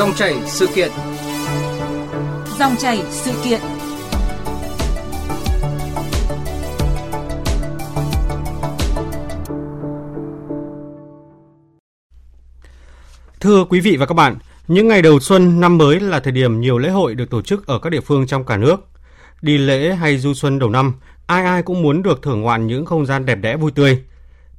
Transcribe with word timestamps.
Dòng 0.00 0.14
chảy 0.14 0.34
sự 0.46 0.66
kiện. 0.74 0.90
Dòng 2.58 2.76
chảy 2.78 3.02
sự 3.10 3.32
kiện. 3.44 3.60
Thưa 13.40 13.64
quý 13.64 13.80
vị 13.80 13.96
và 13.96 14.06
các 14.06 14.14
bạn, 14.14 14.36
những 14.68 14.88
ngày 14.88 15.02
đầu 15.02 15.20
xuân 15.20 15.60
năm 15.60 15.78
mới 15.78 16.00
là 16.00 16.20
thời 16.20 16.32
điểm 16.32 16.60
nhiều 16.60 16.78
lễ 16.78 16.88
hội 16.88 17.14
được 17.14 17.30
tổ 17.30 17.42
chức 17.42 17.66
ở 17.66 17.78
các 17.78 17.90
địa 17.90 18.00
phương 18.00 18.26
trong 18.26 18.44
cả 18.44 18.56
nước. 18.56 18.76
Đi 19.42 19.58
lễ 19.58 19.94
hay 19.94 20.18
du 20.18 20.34
xuân 20.34 20.58
đầu 20.58 20.70
năm, 20.70 20.94
ai 21.26 21.44
ai 21.44 21.62
cũng 21.62 21.82
muốn 21.82 22.02
được 22.02 22.22
thưởng 22.22 22.40
ngoạn 22.40 22.66
những 22.66 22.84
không 22.84 23.06
gian 23.06 23.26
đẹp 23.26 23.36
đẽ 23.36 23.56
vui 23.56 23.70
tươi. 23.70 24.02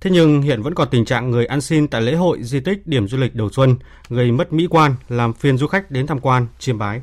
Thế 0.01 0.11
nhưng 0.11 0.41
hiện 0.41 0.61
vẫn 0.61 0.75
còn 0.75 0.87
tình 0.91 1.05
trạng 1.05 1.31
người 1.31 1.45
ăn 1.45 1.61
xin 1.61 1.87
tại 1.87 2.01
lễ 2.01 2.15
hội, 2.15 2.43
di 2.43 2.59
tích, 2.59 2.87
điểm 2.87 3.07
du 3.07 3.17
lịch 3.17 3.35
đầu 3.35 3.49
xuân 3.49 3.75
gây 4.09 4.31
mất 4.31 4.53
mỹ 4.53 4.67
quan, 4.69 4.95
làm 5.09 5.33
phiền 5.33 5.57
du 5.57 5.67
khách 5.67 5.91
đến 5.91 6.07
tham 6.07 6.19
quan, 6.19 6.47
chiêm 6.59 6.77
bái. 6.77 7.01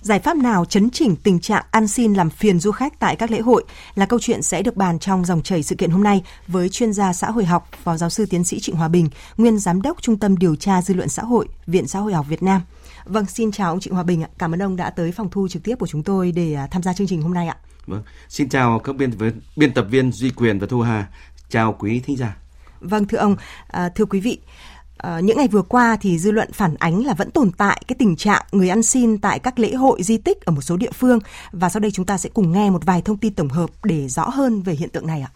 Giải 0.00 0.18
pháp 0.20 0.36
nào 0.36 0.64
chấn 0.64 0.90
chỉnh 0.90 1.16
tình 1.16 1.40
trạng 1.40 1.64
ăn 1.70 1.88
xin 1.88 2.14
làm 2.14 2.30
phiền 2.30 2.60
du 2.60 2.70
khách 2.70 2.98
tại 2.98 3.16
các 3.16 3.30
lễ 3.30 3.40
hội 3.40 3.64
là 3.94 4.06
câu 4.06 4.18
chuyện 4.22 4.42
sẽ 4.42 4.62
được 4.62 4.76
bàn 4.76 4.98
trong 4.98 5.24
dòng 5.24 5.42
chảy 5.42 5.62
sự 5.62 5.74
kiện 5.74 5.90
hôm 5.90 6.02
nay 6.02 6.22
với 6.48 6.68
chuyên 6.68 6.92
gia 6.92 7.12
xã 7.12 7.30
hội 7.30 7.44
học, 7.44 7.68
phó 7.82 7.96
giáo 7.96 8.10
sư 8.10 8.26
tiến 8.30 8.44
sĩ 8.44 8.60
Trịnh 8.60 8.76
Hòa 8.76 8.88
Bình, 8.88 9.08
nguyên 9.36 9.58
giám 9.58 9.82
đốc 9.82 10.02
Trung 10.02 10.18
tâm 10.18 10.36
Điều 10.36 10.56
tra 10.56 10.82
Dư 10.82 10.94
luận 10.94 11.08
Xã 11.08 11.22
hội, 11.22 11.48
Viện 11.66 11.86
Xã 11.86 11.98
hội 11.98 12.12
học 12.12 12.26
Việt 12.28 12.42
Nam. 12.42 12.60
Vâng, 13.04 13.26
xin 13.26 13.52
chào 13.52 13.70
ông 13.70 13.80
Trịnh 13.80 13.94
Hòa 13.94 14.02
Bình 14.02 14.22
ạ. 14.22 14.28
Cảm 14.38 14.54
ơn 14.54 14.62
ông 14.62 14.76
đã 14.76 14.90
tới 14.90 15.12
phòng 15.12 15.28
thu 15.30 15.48
trực 15.48 15.62
tiếp 15.62 15.76
của 15.78 15.86
chúng 15.86 16.02
tôi 16.02 16.32
để 16.32 16.54
à, 16.54 16.66
tham 16.70 16.82
gia 16.82 16.92
chương 16.92 17.06
trình 17.06 17.22
hôm 17.22 17.34
nay 17.34 17.48
ạ. 17.48 17.56
Vâng, 17.86 18.02
xin 18.28 18.48
chào 18.48 18.78
các 18.78 18.96
biên 18.96 19.10
biên 19.56 19.72
tập 19.72 19.86
viên 19.90 20.12
Duy 20.12 20.30
Quyền 20.30 20.58
và 20.58 20.66
Thu 20.66 20.80
Hà. 20.80 21.08
Chào 21.50 21.76
quý 21.78 22.00
thính 22.00 22.16
giả. 22.16 22.36
Vâng 22.80 23.06
thưa 23.06 23.18
ông, 23.18 23.36
à, 23.68 23.88
thưa 23.88 24.04
quý 24.04 24.20
vị, 24.20 24.38
À, 25.02 25.20
những 25.20 25.36
ngày 25.36 25.48
vừa 25.48 25.62
qua 25.62 25.96
thì 26.00 26.18
dư 26.18 26.30
luận 26.30 26.52
phản 26.52 26.74
ánh 26.78 27.04
là 27.06 27.14
vẫn 27.14 27.30
tồn 27.30 27.52
tại 27.52 27.82
cái 27.88 27.96
tình 27.98 28.16
trạng 28.16 28.42
người 28.52 28.68
ăn 28.68 28.82
xin 28.82 29.18
tại 29.18 29.38
các 29.38 29.58
lễ 29.58 29.72
hội 29.72 30.02
di 30.02 30.18
tích 30.18 30.44
ở 30.44 30.52
một 30.52 30.60
số 30.60 30.76
địa 30.76 30.90
phương 30.90 31.18
và 31.52 31.68
sau 31.68 31.80
đây 31.80 31.90
chúng 31.90 32.06
ta 32.06 32.18
sẽ 32.18 32.30
cùng 32.34 32.52
nghe 32.52 32.70
một 32.70 32.84
vài 32.84 33.02
thông 33.02 33.18
tin 33.18 33.34
tổng 33.34 33.48
hợp 33.48 33.70
để 33.84 34.08
rõ 34.08 34.28
hơn 34.28 34.62
về 34.62 34.74
hiện 34.74 34.88
tượng 34.88 35.06
này 35.06 35.20
ạ. 35.20 35.30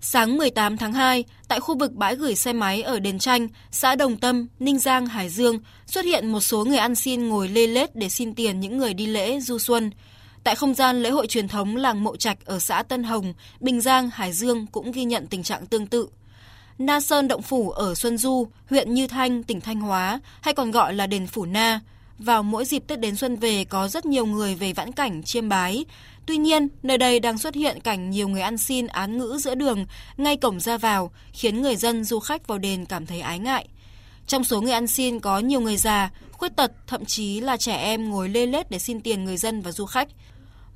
Sáng 0.00 0.36
18 0.36 0.76
tháng 0.76 0.92
2, 0.92 1.24
tại 1.48 1.60
khu 1.60 1.78
vực 1.78 1.92
bãi 1.92 2.16
gửi 2.16 2.34
xe 2.34 2.52
máy 2.52 2.82
ở 2.82 2.98
Đền 2.98 3.18
Tranh, 3.18 3.48
xã 3.70 3.94
Đồng 3.94 4.16
Tâm, 4.16 4.46
Ninh 4.58 4.78
Giang, 4.78 5.06
Hải 5.06 5.28
Dương, 5.28 5.58
xuất 5.86 6.04
hiện 6.04 6.32
một 6.32 6.40
số 6.40 6.64
người 6.64 6.78
ăn 6.78 6.94
xin 6.94 7.28
ngồi 7.28 7.48
lê 7.48 7.66
lết 7.66 7.96
để 7.96 8.08
xin 8.08 8.34
tiền 8.34 8.60
những 8.60 8.78
người 8.78 8.94
đi 8.94 9.06
lễ 9.06 9.40
du 9.40 9.58
xuân. 9.58 9.90
Tại 10.46 10.54
không 10.54 10.74
gian 10.74 11.02
lễ 11.02 11.10
hội 11.10 11.26
truyền 11.26 11.48
thống 11.48 11.76
làng 11.76 12.04
Mộ 12.04 12.16
Trạch 12.16 12.38
ở 12.44 12.58
xã 12.58 12.82
Tân 12.82 13.04
Hồng, 13.04 13.34
Bình 13.60 13.80
Giang, 13.80 14.10
Hải 14.10 14.32
Dương 14.32 14.66
cũng 14.66 14.92
ghi 14.92 15.04
nhận 15.04 15.26
tình 15.26 15.42
trạng 15.42 15.66
tương 15.66 15.86
tự. 15.86 16.08
Na 16.78 17.00
Sơn 17.00 17.28
Động 17.28 17.42
Phủ 17.42 17.70
ở 17.70 17.94
Xuân 17.94 18.18
Du, 18.18 18.46
huyện 18.70 18.94
Như 18.94 19.06
Thanh, 19.06 19.42
tỉnh 19.42 19.60
Thanh 19.60 19.80
Hóa, 19.80 20.20
hay 20.40 20.54
còn 20.54 20.70
gọi 20.70 20.94
là 20.94 21.06
đền 21.06 21.26
Phủ 21.26 21.44
Na. 21.44 21.80
Vào 22.18 22.42
mỗi 22.42 22.64
dịp 22.64 22.84
Tết 22.86 23.00
đến 23.00 23.16
xuân 23.16 23.36
về 23.36 23.64
có 23.64 23.88
rất 23.88 24.06
nhiều 24.06 24.26
người 24.26 24.54
về 24.54 24.72
vãn 24.72 24.92
cảnh 24.92 25.22
chiêm 25.22 25.48
bái. 25.48 25.84
Tuy 26.26 26.36
nhiên, 26.36 26.68
nơi 26.82 26.98
đây 26.98 27.20
đang 27.20 27.38
xuất 27.38 27.54
hiện 27.54 27.80
cảnh 27.80 28.10
nhiều 28.10 28.28
người 28.28 28.42
ăn 28.42 28.58
xin 28.58 28.86
án 28.86 29.18
ngữ 29.18 29.38
giữa 29.40 29.54
đường, 29.54 29.86
ngay 30.16 30.36
cổng 30.36 30.60
ra 30.60 30.78
vào, 30.78 31.10
khiến 31.32 31.62
người 31.62 31.76
dân 31.76 32.04
du 32.04 32.20
khách 32.20 32.46
vào 32.46 32.58
đền 32.58 32.86
cảm 32.86 33.06
thấy 33.06 33.20
ái 33.20 33.38
ngại. 33.38 33.68
Trong 34.26 34.44
số 34.44 34.60
người 34.60 34.72
ăn 34.72 34.86
xin 34.86 35.20
có 35.20 35.38
nhiều 35.38 35.60
người 35.60 35.76
già, 35.76 36.10
khuyết 36.32 36.56
tật, 36.56 36.72
thậm 36.86 37.04
chí 37.04 37.40
là 37.40 37.56
trẻ 37.56 37.76
em 37.76 38.10
ngồi 38.10 38.28
lê 38.28 38.46
lết 38.46 38.70
để 38.70 38.78
xin 38.78 39.00
tiền 39.00 39.24
người 39.24 39.36
dân 39.36 39.62
và 39.62 39.72
du 39.72 39.86
khách. 39.86 40.08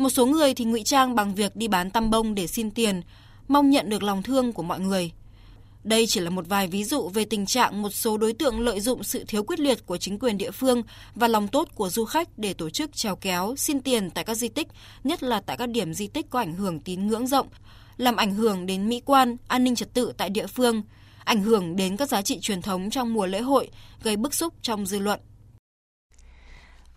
Một 0.01 0.11
số 0.11 0.27
người 0.27 0.55
thì 0.55 0.65
ngụy 0.65 0.83
trang 0.83 1.15
bằng 1.15 1.35
việc 1.35 1.57
đi 1.57 1.69
bán 1.69 1.91
tăm 1.91 2.11
bông 2.11 2.35
để 2.35 2.47
xin 2.47 2.71
tiền, 2.71 3.03
mong 3.49 3.71
nhận 3.71 3.89
được 3.89 4.03
lòng 4.03 4.23
thương 4.23 4.53
của 4.53 4.63
mọi 4.63 4.81
người. 4.81 5.11
Đây 5.85 6.07
chỉ 6.07 6.21
là 6.21 6.31
một 6.31 6.49
vài 6.49 6.67
ví 6.67 6.85
dụ 6.85 7.09
về 7.09 7.25
tình 7.25 7.47
trạng 7.47 7.83
một 7.83 7.91
số 7.91 8.17
đối 8.17 8.33
tượng 8.33 8.61
lợi 8.61 8.81
dụng 8.81 9.03
sự 9.03 9.25
thiếu 9.29 9.43
quyết 9.43 9.61
liệt 9.61 9.87
của 9.87 9.97
chính 9.97 10.19
quyền 10.19 10.39
địa 10.39 10.51
phương 10.51 10.83
và 11.15 11.29
lòng 11.29 11.49
tốt 11.49 11.69
của 11.75 11.91
du 11.91 12.05
khách 12.05 12.39
để 12.39 12.55
tổ 12.55 12.71
chức 12.71 12.97
trèo 12.97 13.17
kéo, 13.17 13.55
xin 13.57 13.81
tiền 13.81 14.11
tại 14.11 14.25
các 14.25 14.35
di 14.35 14.49
tích, 14.49 14.69
nhất 15.05 15.23
là 15.23 15.41
tại 15.41 15.57
các 15.57 15.69
điểm 15.69 15.95
di 15.95 16.07
tích 16.07 16.31
có 16.31 16.39
ảnh 16.39 16.55
hưởng 16.55 16.81
tín 16.81 17.07
ngưỡng 17.07 17.27
rộng, 17.27 17.47
làm 17.97 18.17
ảnh 18.17 18.35
hưởng 18.35 18.67
đến 18.67 18.89
mỹ 18.89 19.03
quan, 19.05 19.37
an 19.49 19.65
ninh 19.65 19.75
trật 19.75 19.95
tự 19.95 20.13
tại 20.17 20.31
địa 20.31 20.47
phương, 20.47 20.83
ảnh 21.25 21.43
hưởng 21.43 21.77
đến 21.77 21.97
các 21.97 22.09
giá 22.09 22.23
trị 22.23 22.39
truyền 22.41 22.63
thống 22.63 22.91
trong 22.91 23.13
mùa 23.13 23.27
lễ 23.27 23.41
hội, 23.41 23.69
gây 24.03 24.17
bức 24.17 24.35
xúc 24.35 24.55
trong 24.63 24.87
dư 24.87 24.99
luận. 24.99 25.21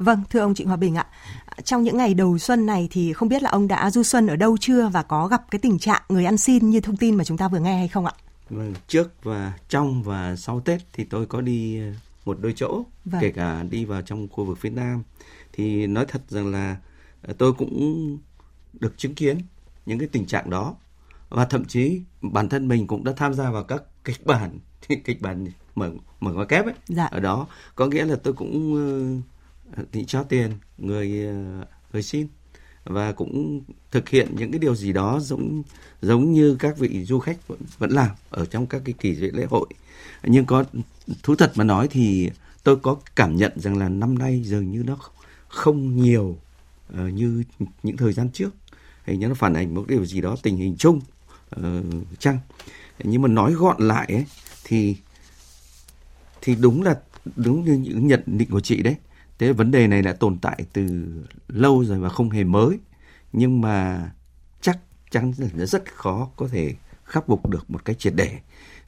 Vâng, 0.03 0.21
thưa 0.29 0.39
ông 0.39 0.55
Trịnh 0.55 0.67
Hòa 0.67 0.75
Bình 0.75 0.95
ạ. 0.95 1.05
Trong 1.63 1.83
những 1.83 1.97
ngày 1.97 2.13
đầu 2.13 2.37
xuân 2.37 2.65
này 2.65 2.87
thì 2.91 3.13
không 3.13 3.29
biết 3.29 3.43
là 3.43 3.49
ông 3.49 3.67
đã 3.67 3.91
du 3.91 4.03
xuân 4.03 4.27
ở 4.27 4.35
đâu 4.35 4.57
chưa 4.57 4.89
và 4.89 5.03
có 5.03 5.27
gặp 5.27 5.43
cái 5.51 5.59
tình 5.59 5.79
trạng 5.79 6.01
người 6.09 6.25
ăn 6.25 6.37
xin 6.37 6.69
như 6.69 6.81
thông 6.81 6.97
tin 6.97 7.15
mà 7.15 7.23
chúng 7.23 7.37
ta 7.37 7.47
vừa 7.47 7.59
nghe 7.59 7.77
hay 7.77 7.87
không 7.87 8.05
ạ? 8.05 8.11
Vâng, 8.49 8.73
trước 8.87 9.23
và 9.23 9.53
trong 9.69 10.03
và 10.03 10.35
sau 10.35 10.59
Tết 10.59 10.81
thì 10.93 11.03
tôi 11.03 11.25
có 11.25 11.41
đi 11.41 11.79
ờ, 11.79 11.85
một 12.25 12.37
đôi 12.41 12.53
chỗ, 12.55 12.83
vâng. 13.05 13.21
kể 13.21 13.31
cả 13.31 13.63
đi 13.63 13.85
vào 13.85 14.01
trong 14.01 14.27
khu 14.27 14.45
vực 14.45 14.57
phía 14.57 14.69
Nam. 14.69 15.03
Thì 15.53 15.87
nói 15.87 16.05
thật 16.07 16.21
rằng 16.29 16.51
là 16.51 16.77
ờ, 17.21 17.33
tôi 17.37 17.53
cũng 17.53 18.17
được 18.73 18.97
chứng 18.97 19.15
kiến 19.15 19.37
những 19.85 19.99
cái 19.99 20.07
tình 20.11 20.25
trạng 20.25 20.49
đó 20.49 20.75
và 21.29 21.45
thậm 21.45 21.65
chí 21.65 22.01
bản 22.21 22.49
thân 22.49 22.67
mình 22.67 22.87
cũng 22.87 23.03
đã 23.03 23.13
tham 23.17 23.33
gia 23.33 23.51
vào 23.51 23.63
các 23.63 23.83
kịch 24.03 24.25
bản 24.25 24.59
kịch 25.03 25.21
bản 25.21 25.47
mở 25.75 25.91
mở 26.19 26.33
ngoặc 26.33 26.47
kép 26.49 26.65
ấy 26.65 26.73
dạ. 26.87 27.05
ở 27.05 27.19
đó 27.19 27.47
có 27.75 27.85
nghĩa 27.85 28.05
là 28.05 28.15
tôi 28.23 28.33
cũng 28.33 28.73
uh, 28.73 29.32
thì 29.91 30.05
cho 30.05 30.23
tiền 30.23 30.51
người 30.77 31.25
ờ, 31.25 31.65
người 31.93 32.03
xin. 32.03 32.27
Và 32.83 33.11
cũng 33.11 33.61
thực 33.91 34.09
hiện 34.09 34.35
những 34.35 34.51
cái 34.51 34.59
điều 34.59 34.75
gì 34.75 34.93
đó 34.93 35.19
giống 35.19 35.63
giống 36.01 36.33
như 36.33 36.55
các 36.59 36.77
vị 36.77 37.05
du 37.05 37.19
khách 37.19 37.47
vẫn, 37.47 37.59
vẫn 37.77 37.91
làm 37.91 38.09
ở 38.29 38.45
trong 38.45 38.67
các 38.67 38.81
cái 38.85 38.93
kỳ 38.99 39.15
lễ 39.15 39.45
hội. 39.49 39.67
Nhưng 40.23 40.45
có 40.45 40.63
thú 41.23 41.35
thật 41.35 41.51
mà 41.55 41.63
nói 41.63 41.87
thì 41.91 42.29
tôi 42.63 42.75
có 42.75 42.97
cảm 43.15 43.37
nhận 43.37 43.51
rằng 43.55 43.77
là 43.77 43.89
năm 43.89 44.17
nay 44.17 44.41
dường 44.45 44.71
như 44.71 44.83
nó 44.83 44.97
không 45.47 45.95
nhiều 45.95 46.37
uh, 46.93 47.13
như 47.13 47.43
những 47.83 47.97
thời 47.97 48.13
gian 48.13 48.29
trước. 48.29 48.49
Hình 49.05 49.19
như 49.19 49.27
nó 49.27 49.33
phản 49.33 49.53
ánh 49.53 49.75
một 49.75 49.87
điều 49.87 50.05
gì 50.05 50.21
đó 50.21 50.35
tình 50.43 50.57
hình 50.57 50.75
chung 50.77 51.01
uh, 51.59 52.19
chăng? 52.19 52.39
Nhưng 53.03 53.21
mà 53.21 53.27
nói 53.27 53.53
gọn 53.53 53.87
lại 53.87 54.05
ấy, 54.09 54.25
thì 54.63 54.95
thì 56.41 56.55
đúng 56.55 56.83
là 56.83 56.99
đúng 57.35 57.65
như 57.65 57.73
những 57.73 58.07
nhận 58.07 58.21
định 58.25 58.49
của 58.49 58.59
chị 58.59 58.81
đấy 58.81 58.95
thế 59.39 59.53
vấn 59.53 59.71
đề 59.71 59.87
này 59.87 60.01
đã 60.01 60.13
tồn 60.13 60.37
tại 60.37 60.65
từ 60.73 61.07
lâu 61.47 61.85
rồi 61.85 61.99
và 61.99 62.09
không 62.09 62.29
hề 62.29 62.43
mới. 62.43 62.79
Nhưng 63.33 63.61
mà 63.61 64.09
chắc 64.61 64.79
chắn 65.11 65.31
là 65.53 65.65
rất 65.65 65.95
khó 65.95 66.29
có 66.35 66.47
thể 66.47 66.75
khắc 67.03 67.27
phục 67.27 67.49
được 67.49 67.71
một 67.71 67.85
cách 67.85 67.99
triệt 67.99 68.13
để. 68.15 68.39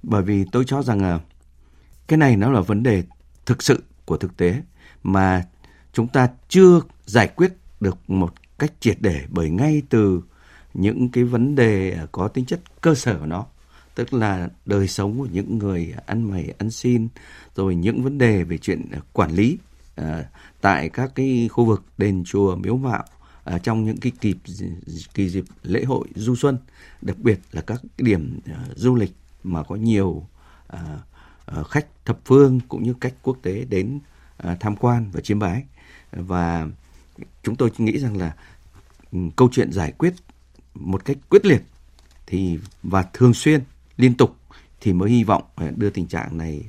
Bởi 0.04 0.24
vì 0.24 0.46
tôi 0.52 0.64
cho 0.68 0.84
rằng 0.84 1.02
là 1.02 1.20
cái 2.08 2.18
này 2.18 2.36
nó 2.36 2.52
là 2.52 2.62
vấn 2.62 2.84
đề 2.84 3.04
thực 3.46 3.64
sự 3.64 3.84
của 4.06 4.18
thực 4.18 4.38
tế 4.38 4.62
mà 5.04 5.46
chúng 5.94 6.08
ta 6.08 6.30
chưa 6.50 6.80
giải 7.06 7.28
quyết 7.28 7.54
được 7.80 8.10
một 8.10 8.34
cách 8.60 8.74
triệt 8.80 8.98
để 9.00 9.26
bởi 9.30 9.50
ngay 9.50 9.82
từ 9.90 10.22
những 10.74 11.10
cái 11.10 11.24
vấn 11.24 11.56
đề 11.56 11.98
có 12.12 12.28
tính 12.28 12.46
chất 12.46 12.82
cơ 12.82 12.96
sở 12.96 13.20
của 13.20 13.26
nó. 13.26 13.46
Tức 13.96 14.14
là 14.14 14.50
đời 14.66 14.88
sống 14.88 15.18
của 15.18 15.28
những 15.32 15.58
người 15.58 15.94
ăn 16.06 16.32
mày, 16.32 16.54
ăn 16.58 16.72
xin, 16.72 17.08
rồi 17.56 17.76
những 17.76 18.04
vấn 18.04 18.18
đề 18.18 18.44
về 18.44 18.58
chuyện 18.58 18.90
quản 19.14 19.32
lý. 19.32 19.58
Ờ, 19.96 20.26
tại 20.62 20.90
các 20.90 21.12
cái 21.16 21.50
khu 21.52 21.66
vực 21.66 21.84
đền 21.98 22.24
chùa 22.26 22.56
miếu 22.56 22.78
mạo 22.78 23.04
ở 23.44 23.60
trong 23.60 23.86
những 23.86 23.98
cái 23.98 24.12
kỳ 24.22 24.36
kỳ 25.14 25.30
dịp 25.30 25.46
lễ 25.64 25.84
hội 25.84 26.08
du 26.16 26.36
xuân, 26.36 26.58
đặc 27.02 27.18
biệt 27.20 27.40
là 27.52 27.62
các 27.62 27.82
điểm 27.98 28.40
ờ, 28.46 28.60
du 28.76 28.96
lịch 28.96 29.12
mà 29.44 29.64
có 29.64 29.76
nhiều 29.76 30.28
khách 31.70 31.88
thập 32.06 32.20
phương 32.26 32.60
cũng 32.68 32.84
như 32.84 32.94
khách 33.02 33.14
quốc 33.22 33.38
tế 33.42 33.66
đến 33.70 34.00
tham 34.60 34.76
quan 34.76 35.10
và 35.12 35.22
chiêm 35.22 35.40
bái 35.40 35.64
và 36.12 36.68
chúng 37.44 37.56
tôi 37.56 37.72
nghĩ 37.78 38.00
rằng 38.00 38.18
là 38.18 38.36
ừ, 39.12 39.20
câu 39.36 39.50
chuyện 39.52 39.72
giải 39.72 39.92
quyết 39.92 40.14
một 40.74 41.06
cách 41.06 41.18
quyết 41.30 41.46
liệt 41.46 41.62
thì, 42.28 42.60
và 42.84 43.06
thường 43.14 43.34
xuyên, 43.34 43.62
liên 43.98 44.14
tục 44.14 44.36
thì 44.82 44.94
mới 44.94 45.10
hy 45.10 45.24
vọng 45.24 45.44
đưa 45.76 45.90
tình 45.90 46.08
trạng 46.08 46.38
này 46.38 46.64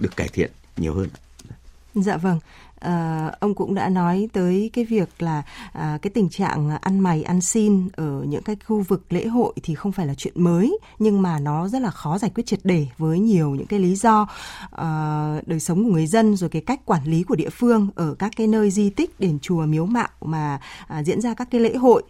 được 0.00 0.16
cải 0.16 0.28
thiện 0.28 0.50
nhiều 0.76 0.94
hơn. 0.94 1.08
Dạ 1.94 2.16
vâng. 2.16 2.38
À, 2.80 3.30
ông 3.40 3.54
cũng 3.54 3.74
đã 3.74 3.88
nói 3.88 4.28
tới 4.32 4.70
cái 4.72 4.84
việc 4.84 5.08
là 5.18 5.42
à, 5.72 5.98
cái 6.02 6.10
tình 6.10 6.28
trạng 6.28 6.70
ăn 6.80 7.00
mày 7.00 7.22
ăn 7.22 7.40
xin 7.40 7.88
ở 7.96 8.24
những 8.28 8.42
cái 8.42 8.56
khu 8.66 8.80
vực 8.88 9.12
lễ 9.12 9.26
hội 9.26 9.52
thì 9.62 9.74
không 9.74 9.92
phải 9.92 10.06
là 10.06 10.14
chuyện 10.14 10.34
mới 10.36 10.78
nhưng 10.98 11.22
mà 11.22 11.38
nó 11.38 11.68
rất 11.68 11.82
là 11.82 11.90
khó 11.90 12.18
giải 12.18 12.30
quyết 12.34 12.46
triệt 12.46 12.58
để 12.64 12.86
với 12.98 13.18
nhiều 13.18 13.50
những 13.50 13.66
cái 13.66 13.80
lý 13.80 13.94
do 13.94 14.28
à, 14.70 15.40
đời 15.46 15.60
sống 15.60 15.84
của 15.84 15.90
người 15.90 16.06
dân 16.06 16.36
rồi 16.36 16.50
cái 16.50 16.62
cách 16.62 16.80
quản 16.86 17.04
lý 17.04 17.22
của 17.22 17.36
địa 17.36 17.50
phương 17.50 17.88
ở 17.94 18.14
các 18.18 18.32
cái 18.36 18.46
nơi 18.46 18.70
di 18.70 18.90
tích 18.90 19.20
đền 19.20 19.38
chùa 19.42 19.66
miếu 19.66 19.86
mạo 19.86 20.08
mà 20.20 20.60
à, 20.86 21.02
diễn 21.02 21.20
ra 21.20 21.34
các 21.34 21.48
cái 21.50 21.60
lễ 21.60 21.74
hội 21.74 22.02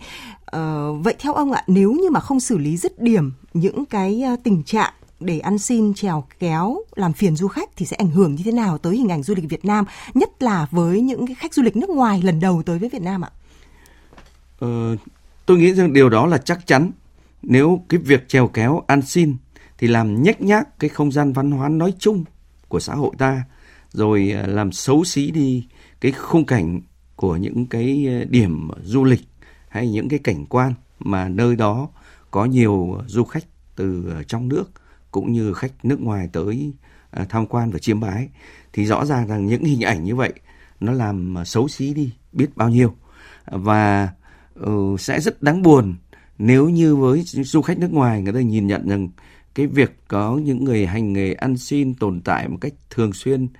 à, 0.46 0.86
vậy 1.02 1.14
theo 1.18 1.34
ông 1.34 1.52
ạ 1.52 1.64
nếu 1.66 1.92
như 1.92 2.10
mà 2.10 2.20
không 2.20 2.40
xử 2.40 2.58
lý 2.58 2.76
dứt 2.76 3.00
điểm 3.00 3.32
những 3.54 3.86
cái 3.86 4.24
tình 4.44 4.62
trạng 4.62 4.92
để 5.20 5.38
ăn 5.38 5.58
xin 5.58 5.94
trèo 5.94 6.24
kéo 6.38 6.76
làm 6.94 7.12
phiền 7.12 7.36
du 7.36 7.48
khách 7.48 7.70
thì 7.76 7.86
sẽ 7.86 7.96
ảnh 7.96 8.10
hưởng 8.10 8.34
như 8.34 8.42
thế 8.44 8.52
nào 8.52 8.78
tới 8.78 8.96
hình 8.96 9.08
ảnh 9.08 9.22
du 9.22 9.34
lịch 9.34 9.50
Việt 9.50 9.64
Nam, 9.64 9.84
nhất 10.14 10.42
là 10.42 10.66
với 10.70 11.00
những 11.00 11.26
cái 11.26 11.34
khách 11.34 11.54
du 11.54 11.62
lịch 11.62 11.76
nước 11.76 11.90
ngoài 11.90 12.22
lần 12.22 12.40
đầu 12.40 12.62
tới 12.66 12.78
với 12.78 12.88
Việt 12.88 13.02
Nam 13.02 13.24
ạ? 13.24 13.30
Ờ, 14.58 14.96
tôi 15.46 15.58
nghĩ 15.58 15.74
rằng 15.74 15.92
điều 15.92 16.08
đó 16.08 16.26
là 16.26 16.38
chắc 16.38 16.66
chắn. 16.66 16.90
Nếu 17.42 17.82
cái 17.88 18.00
việc 18.00 18.28
trèo 18.28 18.48
kéo 18.48 18.82
ăn 18.86 19.02
xin 19.02 19.36
thì 19.78 19.86
làm 19.86 20.22
nhếch 20.22 20.40
nhác 20.40 20.78
cái 20.78 20.90
không 20.90 21.12
gian 21.12 21.32
văn 21.32 21.50
hóa 21.50 21.68
nói 21.68 21.94
chung 21.98 22.24
của 22.68 22.80
xã 22.80 22.94
hội 22.94 23.10
ta 23.18 23.44
rồi 23.92 24.30
ờ, 24.30 24.46
làm 24.46 24.72
xấu 24.72 25.04
xí 25.04 25.30
đi 25.30 25.66
cái 26.00 26.12
khung 26.12 26.44
cảnh 26.44 26.80
của 27.16 27.36
những 27.36 27.66
cái 27.66 28.06
ờ, 28.08 28.24
điểm 28.24 28.68
du 28.82 29.04
lịch 29.04 29.28
hay 29.68 29.88
những 29.88 30.08
cái 30.08 30.18
cảnh 30.18 30.46
quan 30.46 30.74
mà 30.98 31.28
nơi 31.28 31.56
đó 31.56 31.88
có 32.30 32.44
nhiều 32.44 32.98
du 33.06 33.24
khách 33.24 33.44
từ 33.76 34.04
ờ, 34.10 34.22
trong 34.22 34.48
nước 34.48 34.70
cũng 35.10 35.32
như 35.32 35.52
khách 35.52 35.84
nước 35.84 36.00
ngoài 36.00 36.28
tới 36.32 36.72
à, 37.10 37.26
tham 37.28 37.46
quan 37.46 37.70
và 37.70 37.78
chiêm 37.78 38.00
bái 38.00 38.28
thì 38.72 38.86
rõ 38.86 39.04
ràng 39.04 39.26
rằng 39.26 39.46
những 39.46 39.64
hình 39.64 39.80
ảnh 39.80 40.04
như 40.04 40.16
vậy 40.16 40.32
nó 40.80 40.92
làm 40.92 41.38
à, 41.38 41.44
xấu 41.44 41.68
xí 41.68 41.94
đi 41.94 42.12
biết 42.32 42.56
bao 42.56 42.68
nhiêu. 42.68 42.94
Và 43.46 44.08
uh, 44.66 45.00
sẽ 45.00 45.20
rất 45.20 45.42
đáng 45.42 45.62
buồn 45.62 45.94
nếu 46.38 46.68
như 46.68 46.96
với 46.96 47.22
du 47.24 47.62
khách 47.62 47.78
nước 47.78 47.92
ngoài 47.92 48.22
người 48.22 48.32
ta 48.32 48.40
nhìn 48.40 48.66
nhận 48.66 48.88
rằng 48.88 49.08
cái 49.54 49.66
việc 49.66 49.96
có 50.08 50.36
những 50.36 50.64
người 50.64 50.86
hành 50.86 51.12
nghề 51.12 51.32
ăn 51.32 51.56
xin 51.56 51.94
tồn 51.94 52.20
tại 52.20 52.48
một 52.48 52.58
cách 52.60 52.72
thường 52.90 53.12
xuyên 53.12 53.44
uh, 53.44 53.50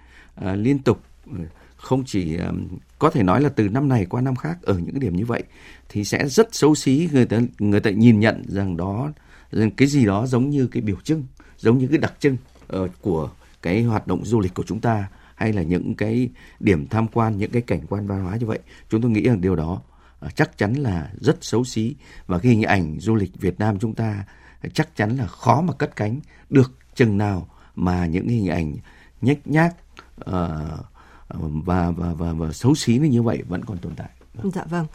liên 0.55 0.79
tục 0.79 1.03
ừ, 1.27 1.39
không 1.77 2.05
chỉ 2.07 2.39
uh, 2.49 2.55
có 2.99 3.11
thể 3.11 3.23
nói 3.23 3.41
là 3.41 3.49
từ 3.49 3.69
năm 3.69 3.89
này 3.89 4.07
qua 4.07 4.21
năm 4.21 4.37
khác 4.37 4.59
ở 4.63 4.75
những 4.75 4.93
cái 4.93 5.01
điểm 5.01 5.17
như 5.17 5.27
vậy 5.27 5.43
thì 5.89 6.05
sẽ 6.05 6.29
rất 6.29 6.55
xấu 6.55 6.75
xí 6.75 7.09
người 7.13 7.27
ta 7.27 7.41
người 7.59 7.81
ta 7.81 7.91
nhìn 7.91 8.21
nhận 8.21 8.43
rằng 8.49 8.77
đó 8.77 9.13
cái 9.77 9.89
gì 9.89 10.07
đó 10.07 10.27
giống 10.27 10.51
như 10.51 10.67
cái 10.67 10.81
biểu 10.81 10.97
trưng 11.05 11.25
giống 11.61 11.79
như 11.79 11.87
cái 11.87 11.99
đặc 11.99 12.15
trưng 12.19 12.37
uh, 12.77 12.91
của 13.01 13.31
cái 13.63 13.83
hoạt 13.83 14.07
động 14.07 14.25
du 14.25 14.41
lịch 14.41 14.55
của 14.55 14.65
chúng 14.67 14.81
ta 14.81 15.09
hay 15.35 15.53
là 15.53 15.63
những 15.63 15.95
cái 15.95 16.29
điểm 16.61 16.87
tham 16.87 17.09
quan 17.09 17.39
những 17.39 17.51
cái 17.51 17.63
cảnh 17.63 17.81
quan 17.89 18.07
văn 18.07 18.25
hóa 18.25 18.37
như 18.37 18.47
vậy 18.47 18.59
chúng 18.91 19.03
tôi 19.03 19.11
nghĩ 19.11 19.23
rằng 19.23 19.41
điều 19.41 19.57
đó 19.57 19.83
à, 20.21 20.29
chắc 20.35 20.59
chắn 20.59 20.75
là 20.75 21.11
rất 21.21 21.37
xấu 21.41 21.65
xí 21.65 21.95
và 22.27 22.39
cái 22.39 22.53
hình 22.53 22.63
ảnh 22.63 22.97
du 23.01 23.15
lịch 23.15 23.41
Việt 23.41 23.59
Nam 23.59 23.79
chúng 23.79 23.95
ta 23.95 24.25
chắc 24.75 24.97
chắn 24.97 25.17
là 25.17 25.27
khó 25.27 25.61
mà 25.61 25.73
cất 25.73 25.97
cánh 25.97 26.21
được 26.51 26.73
chừng 26.95 27.19
nào 27.19 27.49
mà 27.77 28.07
những 28.07 28.29
hình 28.29 28.49
ảnh 28.49 28.77
nhếch 29.21 29.47
nhác 29.47 29.75
uh, 30.21 30.27
và, 31.65 31.91
và 31.91 32.13
và 32.13 32.33
và 32.33 32.53
xấu 32.53 32.75
xí 32.75 32.99
như 32.99 33.23
vậy 33.23 33.43
vẫn 33.49 33.65
còn 33.65 33.79
tồn 33.79 33.93
tại. 33.97 34.09
Dạ 34.55 34.65
vâng. 34.65 34.87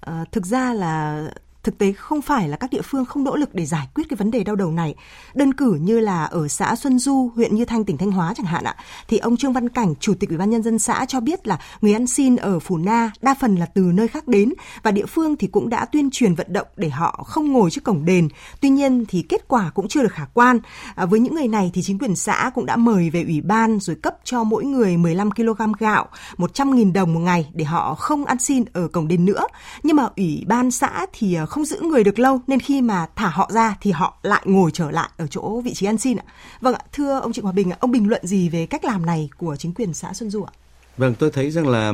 À, 0.00 0.24
thực 0.32 0.46
ra 0.46 0.72
là 0.72 1.24
thực 1.62 1.78
tế 1.78 1.92
không 1.92 2.22
phải 2.22 2.48
là 2.48 2.56
các 2.56 2.70
địa 2.70 2.82
phương 2.82 3.04
không 3.04 3.24
nỗ 3.24 3.36
lực 3.36 3.54
để 3.54 3.66
giải 3.66 3.88
quyết 3.94 4.04
cái 4.08 4.16
vấn 4.16 4.30
đề 4.30 4.44
đau 4.44 4.56
đầu 4.56 4.70
này. 4.70 4.94
Đơn 5.34 5.54
cử 5.54 5.78
như 5.80 6.00
là 6.00 6.24
ở 6.24 6.48
xã 6.48 6.76
Xuân 6.76 6.98
Du, 6.98 7.30
huyện 7.34 7.54
Như 7.54 7.64
Thanh, 7.64 7.84
tỉnh 7.84 7.96
Thanh 7.96 8.12
Hóa 8.12 8.34
chẳng 8.36 8.46
hạn 8.46 8.64
ạ, 8.64 8.76
thì 9.08 9.18
ông 9.18 9.36
Trương 9.36 9.52
Văn 9.52 9.68
Cảnh, 9.68 9.94
chủ 10.00 10.14
tịch 10.14 10.28
Ủy 10.28 10.38
ban 10.38 10.50
nhân 10.50 10.62
dân 10.62 10.78
xã 10.78 11.04
cho 11.08 11.20
biết 11.20 11.46
là 11.46 11.58
người 11.80 11.92
ăn 11.92 12.06
xin 12.06 12.36
ở 12.36 12.58
Phủ 12.58 12.78
Na 12.78 13.10
đa 13.22 13.34
phần 13.40 13.56
là 13.56 13.66
từ 13.66 13.82
nơi 13.82 14.08
khác 14.08 14.28
đến 14.28 14.52
và 14.82 14.90
địa 14.90 15.06
phương 15.06 15.36
thì 15.36 15.46
cũng 15.46 15.68
đã 15.68 15.84
tuyên 15.84 16.10
truyền 16.10 16.34
vận 16.34 16.52
động 16.52 16.66
để 16.76 16.88
họ 16.88 17.24
không 17.26 17.52
ngồi 17.52 17.70
trước 17.70 17.84
cổng 17.84 18.04
đền. 18.04 18.28
Tuy 18.60 18.70
nhiên 18.70 19.04
thì 19.08 19.22
kết 19.22 19.48
quả 19.48 19.70
cũng 19.74 19.88
chưa 19.88 20.02
được 20.02 20.12
khả 20.12 20.24
quan. 20.34 20.60
À, 20.94 21.06
với 21.06 21.20
những 21.20 21.34
người 21.34 21.48
này 21.48 21.70
thì 21.74 21.82
chính 21.82 21.98
quyền 21.98 22.16
xã 22.16 22.50
cũng 22.54 22.66
đã 22.66 22.76
mời 22.76 23.10
về 23.10 23.22
ủy 23.22 23.40
ban 23.40 23.80
rồi 23.80 23.96
cấp 23.96 24.16
cho 24.24 24.44
mỗi 24.44 24.64
người 24.64 24.96
15 24.96 25.30
kg 25.30 25.72
gạo, 25.78 26.08
100.000 26.36 26.92
đồng 26.92 27.14
một 27.14 27.20
ngày 27.20 27.50
để 27.54 27.64
họ 27.64 27.94
không 27.94 28.24
ăn 28.24 28.38
xin 28.38 28.64
ở 28.72 28.88
cổng 28.88 29.08
đền 29.08 29.24
nữa. 29.24 29.46
Nhưng 29.82 29.96
mà 29.96 30.08
ủy 30.16 30.44
ban 30.46 30.70
xã 30.70 31.06
thì 31.12 31.34
à, 31.34 31.46
không 31.52 31.64
giữ 31.64 31.80
người 31.80 32.04
được 32.04 32.18
lâu 32.18 32.40
nên 32.46 32.60
khi 32.60 32.80
mà 32.80 33.06
thả 33.16 33.28
họ 33.28 33.50
ra 33.52 33.76
thì 33.80 33.90
họ 33.90 34.18
lại 34.22 34.42
ngồi 34.44 34.70
trở 34.74 34.90
lại 34.90 35.10
ở 35.16 35.26
chỗ 35.26 35.60
vị 35.60 35.74
trí 35.74 35.86
ăn 35.86 35.98
xin 35.98 36.16
ạ. 36.16 36.24
Vâng 36.60 36.74
ạ, 36.74 36.80
thưa 36.92 37.20
ông 37.20 37.32
Trịnh 37.32 37.44
Hòa 37.44 37.52
Bình, 37.52 37.70
ông 37.80 37.90
bình 37.90 38.08
luận 38.08 38.26
gì 38.26 38.48
về 38.48 38.66
cách 38.66 38.84
làm 38.84 39.06
này 39.06 39.30
của 39.36 39.56
chính 39.56 39.74
quyền 39.74 39.94
xã 39.94 40.12
Xuân 40.12 40.30
Du 40.30 40.42
ạ? 40.42 40.52
Vâng, 40.96 41.14
tôi 41.18 41.30
thấy 41.30 41.50
rằng 41.50 41.68
là 41.68 41.92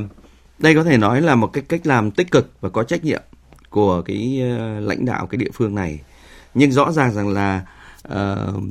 đây 0.58 0.74
có 0.74 0.84
thể 0.84 0.96
nói 0.96 1.20
là 1.20 1.34
một 1.34 1.46
cái 1.52 1.64
cách 1.68 1.86
làm 1.86 2.10
tích 2.10 2.30
cực 2.30 2.52
và 2.60 2.68
có 2.68 2.82
trách 2.82 3.04
nhiệm 3.04 3.22
của 3.70 4.02
cái 4.02 4.40
ờ, 4.58 4.80
lãnh 4.80 5.04
đạo 5.04 5.26
cái 5.26 5.36
địa 5.36 5.50
phương 5.54 5.74
này. 5.74 6.00
Nhưng 6.54 6.72
rõ 6.72 6.92
ràng 6.92 7.12
rằng 7.14 7.28
là 7.28 7.66
uh, 8.08 8.62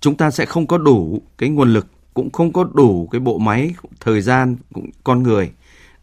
chúng 0.00 0.16
ta 0.16 0.30
sẽ 0.30 0.46
không 0.46 0.66
có 0.66 0.78
đủ 0.78 1.22
cái 1.38 1.48
nguồn 1.48 1.74
lực 1.74 1.86
cũng 2.14 2.30
không 2.30 2.52
có 2.52 2.64
đủ 2.74 3.08
cái 3.12 3.20
bộ 3.20 3.38
máy 3.38 3.74
thời 4.00 4.20
gian 4.20 4.56
cũng 4.72 4.90
con 5.04 5.22
người 5.22 5.50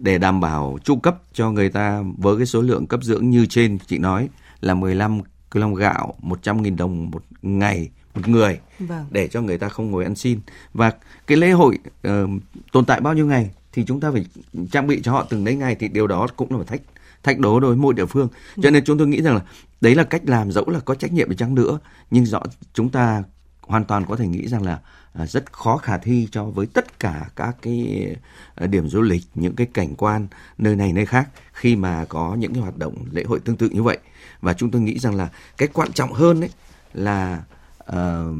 để 0.04 0.18
đảm 0.18 0.40
bảo 0.40 0.78
chu 0.84 0.96
cấp 0.96 1.18
cho 1.34 1.52
người 1.52 1.70
ta 1.70 2.04
với 2.18 2.38
cái 2.38 2.46
số 2.46 2.62
lượng 2.62 2.88
cấp 2.88 3.04
dưỡng 3.04 3.30
như 3.30 3.46
trên 3.46 3.78
chị 3.88 3.98
nói 3.98 4.30
là 4.62 4.74
15 4.74 5.22
kg 5.52 5.74
gạo, 5.74 6.16
100.000 6.22 6.78
đồng 6.78 7.12
một 7.12 7.24
ngày 7.42 7.90
một 8.16 8.28
người 8.28 8.60
vâng. 8.80 9.06
để 9.12 9.28
cho 9.28 9.42
người 9.42 9.58
ta 9.58 9.70
không 9.70 9.92
ngồi 9.92 10.04
ăn 10.04 10.16
xin. 10.16 10.40
Và 10.74 10.92
cái 11.28 11.38
lễ 11.38 11.52
hội 11.52 11.78
uh, 12.08 12.30
tồn 12.72 12.86
tại 12.86 13.02
bao 13.02 13.14
nhiêu 13.14 13.26
ngày 13.26 13.50
thì 13.72 13.86
chúng 13.86 14.00
ta 14.00 14.12
phải 14.12 14.26
trang 14.72 14.88
bị 14.88 15.02
cho 15.04 15.12
họ 15.12 15.28
từng 15.30 15.46
đấy 15.46 15.56
ngày 15.56 15.76
thì 15.76 15.88
điều 15.88 16.08
đó 16.08 16.28
cũng 16.36 16.52
là 16.52 16.58
một 16.58 16.68
thách 16.68 16.82
thách 17.24 17.40
đố 17.40 17.60
đối 17.60 17.70
với 17.70 17.78
mỗi 17.78 17.94
địa 17.94 18.06
phương. 18.06 18.28
Cho 18.64 18.70
nên 18.70 18.84
chúng 18.86 18.98
tôi 18.98 19.08
nghĩ 19.08 19.22
rằng 19.22 19.36
là 19.36 19.42
đấy 19.82 19.96
là 19.96 20.04
cách 20.04 20.22
làm 20.26 20.52
dẫu 20.52 20.70
là 20.70 20.80
có 20.80 20.96
trách 20.96 21.14
nhiệm 21.14 21.30
đi 21.30 21.36
chăng 21.36 21.56
nữa 21.56 21.80
nhưng 22.12 22.26
rõ 22.26 22.42
chúng 22.74 22.90
ta 22.90 23.24
hoàn 23.68 23.86
toàn 23.86 24.06
có 24.06 24.16
thể 24.16 24.28
nghĩ 24.28 24.48
rằng 24.48 24.64
là 24.64 24.80
à, 25.14 25.26
rất 25.26 25.54
khó 25.54 25.78
khả 25.78 25.98
thi 25.98 26.28
cho 26.32 26.46
với 26.46 26.66
tất 26.66 27.00
cả 27.00 27.30
các 27.36 27.56
cái 27.62 28.08
à, 28.56 28.68
điểm 28.68 28.88
du 28.88 29.02
lịch 29.02 29.24
những 29.36 29.56
cái 29.56 29.68
cảnh 29.74 29.96
quan 29.96 30.28
nơi 30.58 30.76
này 30.76 30.94
nơi 30.94 31.06
khác 31.06 31.30
khi 31.54 31.76
mà 31.76 32.06
có 32.10 32.36
những 32.36 32.54
cái 32.54 32.62
hoạt 32.62 32.78
động 32.78 32.96
lễ 33.12 33.24
hội 33.24 33.40
tương 33.40 33.58
tự 33.58 33.70
như 33.70 33.84
vậy. 33.84 33.98
Và 34.42 34.54
chúng 34.54 34.72
tôi 34.72 34.82
nghĩ 34.82 35.00
rằng 35.00 35.16
là 35.16 35.30
cái 35.58 35.68
quan 35.74 35.92
trọng 35.92 36.14
hơn 36.14 36.40
đấy 36.40 36.50
là 36.94 37.44
uh, 37.92 38.36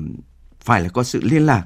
phải 0.60 0.82
là 0.82 0.90
có 0.90 1.04
sự 1.04 1.22
liên 1.24 1.46
lạc 1.46 1.66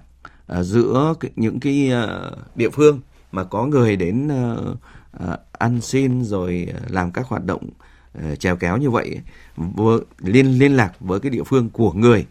uh, 0.60 0.66
giữa 0.66 1.14
những 1.36 1.60
cái 1.60 1.92
uh, 2.04 2.56
địa 2.56 2.70
phương 2.70 3.00
mà 3.32 3.44
có 3.44 3.66
người 3.66 3.96
đến 3.96 4.28
uh, 4.28 4.78
uh, 5.24 5.40
ăn 5.52 5.82
xin 5.82 6.24
rồi 6.24 6.68
làm 6.88 7.12
các 7.12 7.28
hoạt 7.28 7.46
động 7.46 7.70
uh, 8.18 8.40
trèo 8.40 8.56
kéo 8.56 8.78
như 8.78 8.90
vậy 8.90 9.22
với, 9.58 10.00
liên 10.20 10.60
liên 10.60 10.76
lạc 10.76 10.94
với 11.00 11.20
cái 11.20 11.30
địa 11.30 11.44
phương 11.44 11.70
của 11.70 11.92
người 11.92 12.26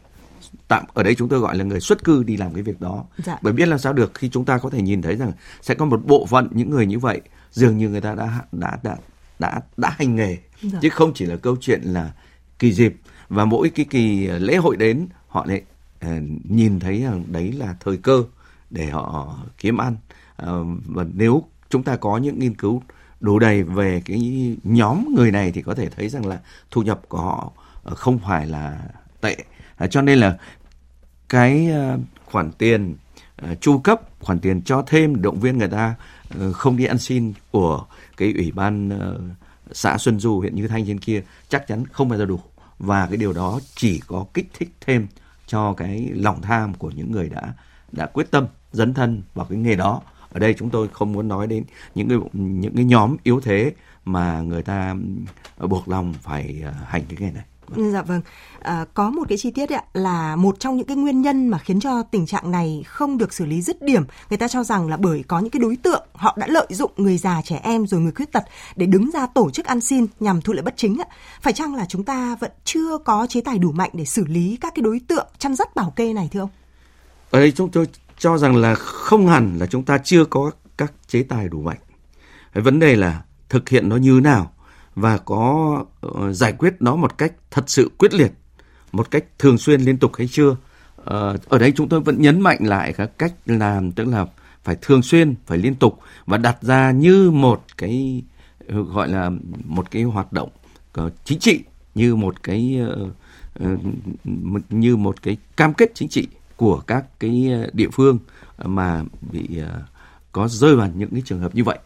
tạm 0.69 0.85
ở 0.95 1.03
đây 1.03 1.15
chúng 1.15 1.29
tôi 1.29 1.39
gọi 1.39 1.57
là 1.57 1.65
người 1.65 1.81
xuất 1.81 2.05
cư 2.05 2.23
đi 2.23 2.37
làm 2.37 2.55
cái 2.55 2.63
việc 2.63 2.81
đó 2.81 3.05
dạ. 3.25 3.39
bởi 3.43 3.53
biết 3.53 3.69
làm 3.69 3.79
sao 3.79 3.93
được 3.93 4.15
khi 4.15 4.29
chúng 4.29 4.45
ta 4.45 4.59
có 4.59 4.71
thể 4.71 4.83
nhìn 4.83 5.03
thấy 5.03 5.17
rằng 5.17 5.33
sẽ 5.63 5.75
có 5.75 5.85
một 5.85 6.07
bộ 6.07 6.27
phận 6.27 6.49
những 6.51 6.71
người 6.71 6.87
như 6.87 6.99
vậy 6.99 7.21
dường 7.51 7.79
như 7.79 7.89
người 7.89 8.01
ta 8.01 8.15
đã 8.15 8.41
đã 8.53 8.79
đã 8.83 8.97
đã 9.39 9.61
đã 9.77 9.95
hành 9.99 10.17
nghề 10.17 10.37
dạ. 10.63 10.79
chứ 10.83 10.89
không 10.89 11.13
chỉ 11.15 11.27
là 11.27 11.37
câu 11.37 11.57
chuyện 11.61 11.83
là 11.83 12.13
kỳ 12.59 12.73
dịp 12.73 12.97
và 13.29 13.45
mỗi 13.45 13.71
cái 13.71 13.87
kỳ 13.91 14.27
lễ 14.27 14.57
hội 14.57 14.77
đến 14.77 15.07
họ 15.29 15.47
lại 15.49 15.63
uh, 16.07 16.11
nhìn 16.45 16.81
thấy 16.81 17.03
rằng 17.03 17.25
đấy 17.29 17.53
là 17.53 17.77
thời 17.81 17.97
cơ 17.97 18.25
để 18.71 18.87
họ 18.87 19.39
kiếm 19.59 19.77
ăn 19.77 19.97
uh, 20.43 20.67
và 20.87 21.05
nếu 21.15 21.45
chúng 21.69 21.83
ta 21.83 21.97
có 21.97 22.19
những 22.19 22.39
nghiên 22.39 22.55
cứu 22.55 22.83
đủ 23.21 23.39
đầy 23.39 23.63
về 23.63 24.03
cái 24.05 24.57
nhóm 24.65 25.15
người 25.15 25.31
này 25.31 25.53
thì 25.53 25.63
có 25.63 25.75
thể 25.75 25.89
thấy 25.89 26.09
rằng 26.09 26.27
là 26.27 26.41
thu 26.71 26.83
nhập 26.83 27.01
của 27.09 27.19
họ 27.19 27.53
không 27.85 28.19
phải 28.19 28.47
là 28.47 28.81
tệ 29.21 29.37
À, 29.77 29.87
cho 29.87 30.03
nên 30.03 30.19
là 30.19 30.39
cái 31.29 31.69
uh, 31.95 32.01
khoản 32.25 32.53
tiền 32.53 32.97
uh, 33.43 33.61
chu 33.61 33.79
cấp, 33.79 34.01
khoản 34.21 34.39
tiền 34.41 34.63
cho 34.63 34.83
thêm 34.87 35.23
động 35.23 35.41
viên 35.41 35.59
người 35.59 35.69
ta 35.69 35.95
uh, 36.39 36.57
không 36.57 36.77
đi 36.77 36.85
ăn 36.85 36.99
xin 36.99 37.33
của 37.51 37.87
cái 38.17 38.33
ủy 38.37 38.53
ban 38.53 38.89
uh, 38.89 39.37
xã 39.73 39.99
Xuân 39.99 40.21
Du 40.21 40.39
huyện 40.39 40.55
Như 40.55 40.69
Thanh 40.69 40.87
trên 40.87 40.99
kia 40.99 41.23
chắc 41.49 41.67
chắn 41.67 41.85
không 41.93 42.09
bao 42.09 42.19
giờ 42.19 42.25
đủ. 42.25 42.41
Và 42.79 43.07
cái 43.07 43.17
điều 43.17 43.33
đó 43.33 43.61
chỉ 43.75 44.01
có 44.07 44.27
kích 44.35 44.47
thích 44.59 44.69
thêm 44.81 45.07
cho 45.47 45.73
cái 45.73 46.11
lòng 46.15 46.43
tham 46.43 46.75
của 46.75 46.91
những 46.91 47.13
người 47.13 47.29
đã 47.29 47.55
đã 47.93 48.07
quyết 48.07 48.31
tâm 48.31 48.47
dấn 48.73 48.95
thân 48.95 49.23
vào 49.35 49.47
cái 49.47 49.59
nghề 49.59 49.75
đó. 49.75 50.03
Ở 50.33 50.41
đây 50.41 50.55
chúng 50.59 50.71
tôi 50.71 50.89
không 50.89 51.13
muốn 51.13 51.29
nói 51.29 51.47
đến 51.47 51.65
những 51.95 52.09
cái 52.09 52.19
những 52.33 52.77
cái 52.77 52.85
nhóm 52.85 53.17
yếu 53.23 53.41
thế 53.41 53.73
mà 54.05 54.41
người 54.41 54.63
ta 54.63 54.95
buộc 55.59 55.89
lòng 55.89 56.15
phải 56.23 56.63
hành 56.87 57.03
cái 57.09 57.19
nghề 57.21 57.31
này. 57.31 57.45
Dạ 57.77 58.03
vâng. 58.03 58.21
À, 58.61 58.85
có 58.95 59.11
một 59.11 59.23
cái 59.29 59.39
chi 59.39 59.51
tiết 59.51 59.71
ạ 59.71 59.83
là 59.93 60.37
một 60.37 60.61
trong 60.61 60.77
những 60.77 60.87
cái 60.87 60.97
nguyên 60.97 61.23
nhân 61.23 61.49
mà 61.49 61.59
khiến 61.59 61.81
cho 61.81 62.03
tình 62.03 62.27
trạng 62.27 62.51
này 62.51 62.85
không 62.87 63.19
được 63.19 63.33
xử 63.33 63.47
lý 63.47 63.63
dứt 63.63 63.83
điểm. 63.83 64.05
Người 64.31 64.37
ta 64.37 64.49
cho 64.49 64.65
rằng 64.65 64.89
là 64.89 64.97
bởi 64.97 65.25
có 65.29 65.39
những 65.39 65.51
cái 65.51 65.61
đối 65.61 65.77
tượng 65.77 66.07
họ 66.13 66.37
đã 66.39 66.47
lợi 66.47 66.67
dụng 66.71 66.91
người 66.97 67.19
già, 67.19 67.43
trẻ 67.45 67.61
em 67.63 67.87
rồi 67.87 68.01
người 68.01 68.13
khuyết 68.13 68.33
tật 68.33 68.45
để 68.77 68.87
đứng 68.87 69.11
ra 69.11 69.27
tổ 69.27 69.51
chức 69.51 69.67
ăn 69.67 69.81
xin 69.81 70.07
nhằm 70.21 70.41
thu 70.41 70.53
lợi 70.53 70.63
bất 70.63 70.75
chính 70.77 70.99
ạ. 70.99 71.07
Phải 71.41 71.53
chăng 71.53 71.75
là 71.75 71.87
chúng 71.89 72.05
ta 72.05 72.37
vẫn 72.41 72.51
chưa 72.65 72.99
có 72.99 73.27
chế 73.29 73.41
tài 73.41 73.59
đủ 73.59 73.73
mạnh 73.73 73.91
để 73.93 74.05
xử 74.05 74.25
lý 74.25 74.59
các 74.61 74.73
cái 74.75 74.83
đối 74.83 75.01
tượng 75.09 75.27
chăn 75.39 75.57
dắt 75.57 75.77
bảo 75.77 75.93
kê 75.97 76.13
này 76.13 76.29
thưa 76.33 76.41
ông? 76.41 76.51
Ờ, 77.31 77.39
Ở 77.39 77.41
đây 77.41 77.53
chúng 77.53 77.71
tôi 77.71 77.87
cho 78.19 78.39
rằng 78.39 78.57
là 78.57 78.75
không 78.75 79.27
hẳn 79.27 79.59
là 79.59 79.67
chúng 79.67 79.85
ta 79.85 79.99
chưa 79.99 80.25
có 80.25 80.51
các 80.77 80.93
chế 81.07 81.23
tài 81.23 81.49
đủ 81.49 81.63
mạnh. 81.63 81.79
Cái 82.55 82.63
vấn 82.63 82.79
đề 82.79 82.97
là 82.97 83.23
thực 83.49 83.69
hiện 83.69 83.89
nó 83.89 83.97
như 83.97 84.21
nào 84.23 84.53
và 84.97 85.19
có 85.19 85.85
ờ, 86.01 86.33
giải 86.33 86.53
quyết 86.53 86.75
nó 86.81 86.97
một 86.97 87.19
cách 87.19 87.33
thật 87.51 87.65
sự 87.67 87.91
quyết 87.99 88.15
liệt, 88.15 88.33
một 88.93 89.11
cách 89.11 89.25
thường 89.39 89.59
xuyên 89.59 89.81
liên 89.81 89.99
tục 89.99 90.13
hay 90.19 90.29
chưa. 90.31 90.57
Ờ, 90.97 91.37
ở 91.49 91.59
đây 91.59 91.73
chúng 91.77 91.89
tôi 91.89 92.01
vẫn 92.01 92.23
nhấn 92.23 92.41
mạnh 92.41 92.59
lại 92.61 92.93
các 92.93 93.11
cách 93.19 93.35
làm 93.47 93.93
tức 93.93 94.05
là 94.09 94.27
phải 94.65 94.77
thường 94.83 95.03
xuyên, 95.03 95.35
phải 95.47 95.59
liên 95.59 95.75
tục 95.75 95.99
và 96.27 96.39
đặt 96.39 96.63
ra 96.63 96.91
như 96.91 97.31
một 97.31 97.65
cái 97.77 98.23
ờ, 98.69 98.83
gọi 98.83 99.09
là 99.09 99.31
một 99.65 99.91
cái 99.91 100.03
hoạt 100.03 100.33
động 100.33 100.51
chính 101.25 101.39
trị 101.39 101.61
như 101.95 102.17
một 102.17 102.43
cái 102.43 102.81
như 104.71 104.97
một 104.97 105.23
cái 105.23 105.37
cam 105.57 105.75
kết 105.75 105.91
chính 105.95 106.09
trị 106.09 106.29
của 106.57 106.81
các 106.87 107.21
cái 107.21 107.51
địa 107.73 107.89
phương 107.93 108.19
mà 108.65 109.05
bị 109.33 109.49
có 110.33 110.49
rơi 110.49 110.77
vào 110.77 110.91
những 110.95 111.11
cái 111.11 111.23
trường 111.25 111.41
hợp 111.41 111.55
như 111.55 111.65
vậy. 111.65 111.79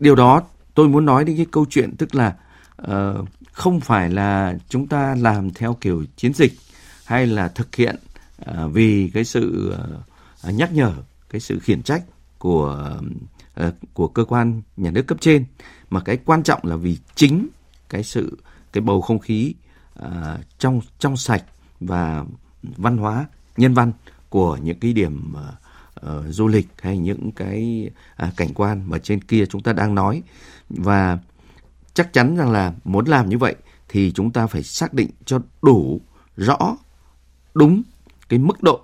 Điều 0.00 0.14
đó 0.14 0.42
tôi 0.78 0.88
muốn 0.88 1.06
nói 1.06 1.24
đến 1.24 1.36
cái 1.36 1.46
câu 1.50 1.66
chuyện 1.70 1.96
tức 1.96 2.14
là 2.14 2.36
uh, 2.82 3.28
không 3.52 3.80
phải 3.80 4.10
là 4.10 4.58
chúng 4.68 4.86
ta 4.86 5.14
làm 5.18 5.50
theo 5.50 5.76
kiểu 5.80 6.04
chiến 6.16 6.34
dịch 6.34 6.52
hay 7.04 7.26
là 7.26 7.48
thực 7.48 7.76
hiện 7.76 7.96
uh, 8.50 8.72
vì 8.72 9.10
cái 9.14 9.24
sự 9.24 9.74
uh, 10.48 10.54
nhắc 10.54 10.72
nhở 10.72 10.92
cái 11.30 11.40
sự 11.40 11.58
khiển 11.58 11.82
trách 11.82 12.02
của 12.38 12.98
uh, 13.66 13.74
của 13.94 14.08
cơ 14.08 14.24
quan 14.24 14.62
nhà 14.76 14.90
nước 14.90 15.02
cấp 15.02 15.18
trên. 15.20 15.44
Mà 15.90 16.00
cái 16.00 16.18
quan 16.24 16.42
trọng 16.42 16.60
là 16.62 16.76
vì 16.76 16.98
chính 17.14 17.48
cái 17.88 18.02
sự 18.02 18.38
cái 18.72 18.80
bầu 18.80 19.00
không 19.00 19.18
khí 19.18 19.54
uh, 20.02 20.06
trong 20.58 20.80
trong 20.98 21.16
sạch 21.16 21.44
và 21.80 22.24
văn 22.62 22.96
hóa 22.96 23.26
nhân 23.56 23.74
văn 23.74 23.92
của 24.28 24.58
những 24.62 24.78
cái 24.78 24.92
điểm 24.92 25.34
uh, 25.34 25.40
uh, 26.06 26.24
du 26.28 26.48
lịch 26.48 26.68
hay 26.82 26.98
những 26.98 27.32
cái 27.32 27.90
uh, 28.28 28.36
cảnh 28.36 28.54
quan 28.54 28.90
mà 28.90 28.98
trên 28.98 29.20
kia 29.20 29.46
chúng 29.46 29.62
ta 29.62 29.72
đang 29.72 29.94
nói 29.94 30.22
và 30.70 31.18
chắc 31.94 32.12
chắn 32.12 32.36
rằng 32.36 32.50
là 32.50 32.72
muốn 32.84 33.06
làm 33.06 33.28
như 33.28 33.38
vậy 33.38 33.54
thì 33.88 34.12
chúng 34.12 34.30
ta 34.30 34.46
phải 34.46 34.62
xác 34.62 34.94
định 34.94 35.10
cho 35.24 35.40
đủ 35.62 36.00
rõ 36.36 36.76
đúng 37.54 37.82
cái 38.28 38.38
mức 38.38 38.62
độ 38.62 38.80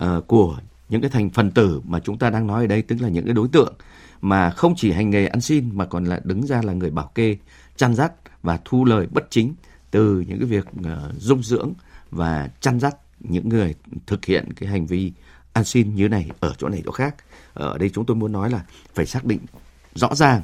uh, 0.00 0.26
của 0.26 0.58
những 0.88 1.00
cái 1.00 1.10
thành 1.10 1.30
phần 1.30 1.50
tử 1.50 1.80
mà 1.84 2.00
chúng 2.00 2.18
ta 2.18 2.30
đang 2.30 2.46
nói 2.46 2.64
ở 2.64 2.66
đây 2.66 2.82
tức 2.82 3.00
là 3.00 3.08
những 3.08 3.24
cái 3.24 3.34
đối 3.34 3.48
tượng 3.48 3.74
mà 4.20 4.50
không 4.50 4.74
chỉ 4.76 4.92
hành 4.92 5.10
nghề 5.10 5.26
ăn 5.26 5.40
xin 5.40 5.70
mà 5.72 5.84
còn 5.84 6.04
là 6.04 6.20
đứng 6.24 6.46
ra 6.46 6.62
là 6.62 6.72
người 6.72 6.90
bảo 6.90 7.10
kê 7.14 7.36
chăn 7.76 7.94
dắt 7.94 8.12
và 8.42 8.58
thu 8.64 8.84
lời 8.84 9.06
bất 9.10 9.26
chính 9.30 9.54
từ 9.90 10.24
những 10.28 10.38
cái 10.38 10.48
việc 10.48 10.66
uh, 10.80 10.86
dung 11.18 11.42
dưỡng 11.42 11.72
và 12.10 12.48
chăn 12.60 12.80
dắt 12.80 12.96
những 13.20 13.48
người 13.48 13.74
thực 14.06 14.24
hiện 14.24 14.52
cái 14.56 14.68
hành 14.68 14.86
vi 14.86 15.12
ăn 15.52 15.64
xin 15.64 15.94
như 15.94 16.08
này 16.08 16.30
ở 16.40 16.54
chỗ 16.58 16.68
này 16.68 16.82
chỗ 16.84 16.92
khác. 16.92 17.14
Ờ, 17.54 17.68
ở 17.68 17.78
đây 17.78 17.90
chúng 17.90 18.06
tôi 18.06 18.16
muốn 18.16 18.32
nói 18.32 18.50
là 18.50 18.64
phải 18.94 19.06
xác 19.06 19.24
định 19.24 19.40
rõ 19.94 20.14
ràng 20.14 20.42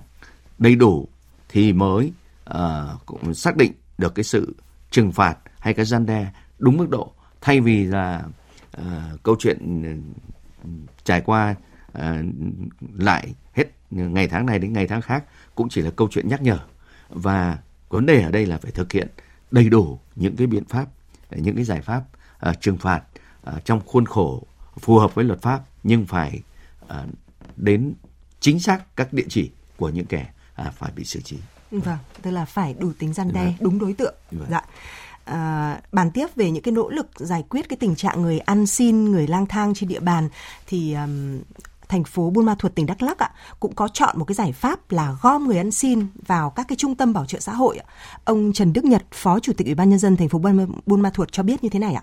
đầy 0.58 0.74
đủ 0.74 1.08
thì 1.48 1.72
mới 1.72 2.12
uh, 2.50 3.06
cũng 3.06 3.34
xác 3.34 3.56
định 3.56 3.72
được 3.98 4.14
cái 4.14 4.24
sự 4.24 4.56
trừng 4.90 5.12
phạt 5.12 5.38
hay 5.58 5.74
cái 5.74 5.84
gian 5.84 6.06
đe 6.06 6.32
đúng 6.58 6.76
mức 6.76 6.90
độ. 6.90 7.12
Thay 7.40 7.60
vì 7.60 7.84
là 7.84 8.24
uh, 8.80 9.22
câu 9.22 9.36
chuyện 9.38 9.82
ừ, 10.62 10.70
trải 11.04 11.20
qua 11.20 11.54
uh, 11.98 12.02
lại 12.98 13.34
hết 13.52 13.64
ngày 13.90 14.28
tháng 14.28 14.46
này 14.46 14.58
đến 14.58 14.72
ngày 14.72 14.86
tháng 14.86 15.00
khác 15.00 15.24
cũng 15.54 15.68
chỉ 15.68 15.82
là 15.82 15.90
câu 15.90 16.08
chuyện 16.10 16.28
nhắc 16.28 16.42
nhở. 16.42 16.58
Và 17.08 17.58
vấn 17.88 18.06
đề 18.06 18.22
ở 18.22 18.30
đây 18.30 18.46
là 18.46 18.58
phải 18.58 18.70
thực 18.70 18.92
hiện 18.92 19.08
đầy 19.50 19.68
đủ 19.68 20.00
những 20.16 20.36
cái 20.36 20.46
biện 20.46 20.64
pháp 20.64 20.86
những 21.30 21.54
cái 21.54 21.64
giải 21.64 21.80
pháp 21.80 22.02
uh, 22.48 22.60
trừng 22.60 22.78
phạt 22.78 23.02
uh, 23.50 23.64
trong 23.64 23.80
khuôn 23.86 24.06
khổ 24.06 24.46
phù 24.78 24.98
hợp 24.98 25.14
với 25.14 25.24
luật 25.24 25.42
pháp 25.42 25.60
nhưng 25.82 26.06
phải 26.06 26.42
uh, 26.84 26.90
đến 27.56 27.94
chính 28.40 28.60
xác 28.60 28.96
các 28.96 29.12
địa 29.12 29.26
chỉ 29.28 29.50
của 29.76 29.88
những 29.88 30.06
kẻ 30.06 30.30
uh, 30.66 30.74
phải 30.74 30.92
bị 30.96 31.04
xử 31.04 31.20
trí. 31.20 31.36
Vâng, 31.70 31.98
tức 32.22 32.30
là 32.30 32.44
phải 32.44 32.74
đủ 32.78 32.92
tính 32.98 33.12
gian 33.12 33.32
đe, 33.32 33.44
vâng. 33.44 33.54
đúng 33.60 33.78
đối 33.78 33.92
tượng. 33.92 34.14
Vâng. 34.30 34.48
Dạ. 34.50 34.62
À, 35.24 35.80
bàn 35.92 36.10
tiếp 36.10 36.26
về 36.36 36.50
những 36.50 36.62
cái 36.62 36.72
nỗ 36.72 36.88
lực 36.88 37.08
giải 37.16 37.44
quyết 37.48 37.68
cái 37.68 37.76
tình 37.76 37.96
trạng 37.96 38.22
người 38.22 38.38
ăn 38.38 38.66
xin, 38.66 39.04
người 39.04 39.26
lang 39.26 39.46
thang 39.46 39.74
trên 39.74 39.88
địa 39.88 40.00
bàn 40.00 40.28
thì 40.66 40.94
um, 40.94 41.40
thành 41.88 42.04
phố 42.04 42.30
Buôn 42.30 42.46
Ma 42.46 42.54
Thuột 42.58 42.74
tỉnh 42.74 42.86
Đắk 42.86 43.02
Lắk 43.02 43.18
ạ 43.18 43.30
cũng 43.60 43.74
có 43.74 43.88
chọn 43.88 44.18
một 44.18 44.24
cái 44.24 44.34
giải 44.34 44.52
pháp 44.52 44.92
là 44.92 45.16
gom 45.22 45.46
người 45.46 45.58
ăn 45.58 45.70
xin 45.70 46.06
vào 46.26 46.50
các 46.50 46.68
cái 46.68 46.76
trung 46.76 46.94
tâm 46.94 47.12
bảo 47.12 47.26
trợ 47.26 47.40
xã 47.40 47.52
hội. 47.52 47.80
Ông 48.24 48.52
Trần 48.52 48.72
Đức 48.72 48.84
Nhật, 48.84 49.02
Phó 49.12 49.40
Chủ 49.40 49.52
tịch 49.52 49.66
Ủy 49.66 49.74
ban 49.74 49.90
nhân 49.90 49.98
dân 49.98 50.16
thành 50.16 50.28
phố 50.28 50.38
Buôn 50.86 51.00
Ma 51.00 51.10
Thuột 51.10 51.32
cho 51.32 51.42
biết 51.42 51.64
như 51.64 51.68
thế 51.68 51.78
này 51.78 51.94
ạ. 51.94 52.02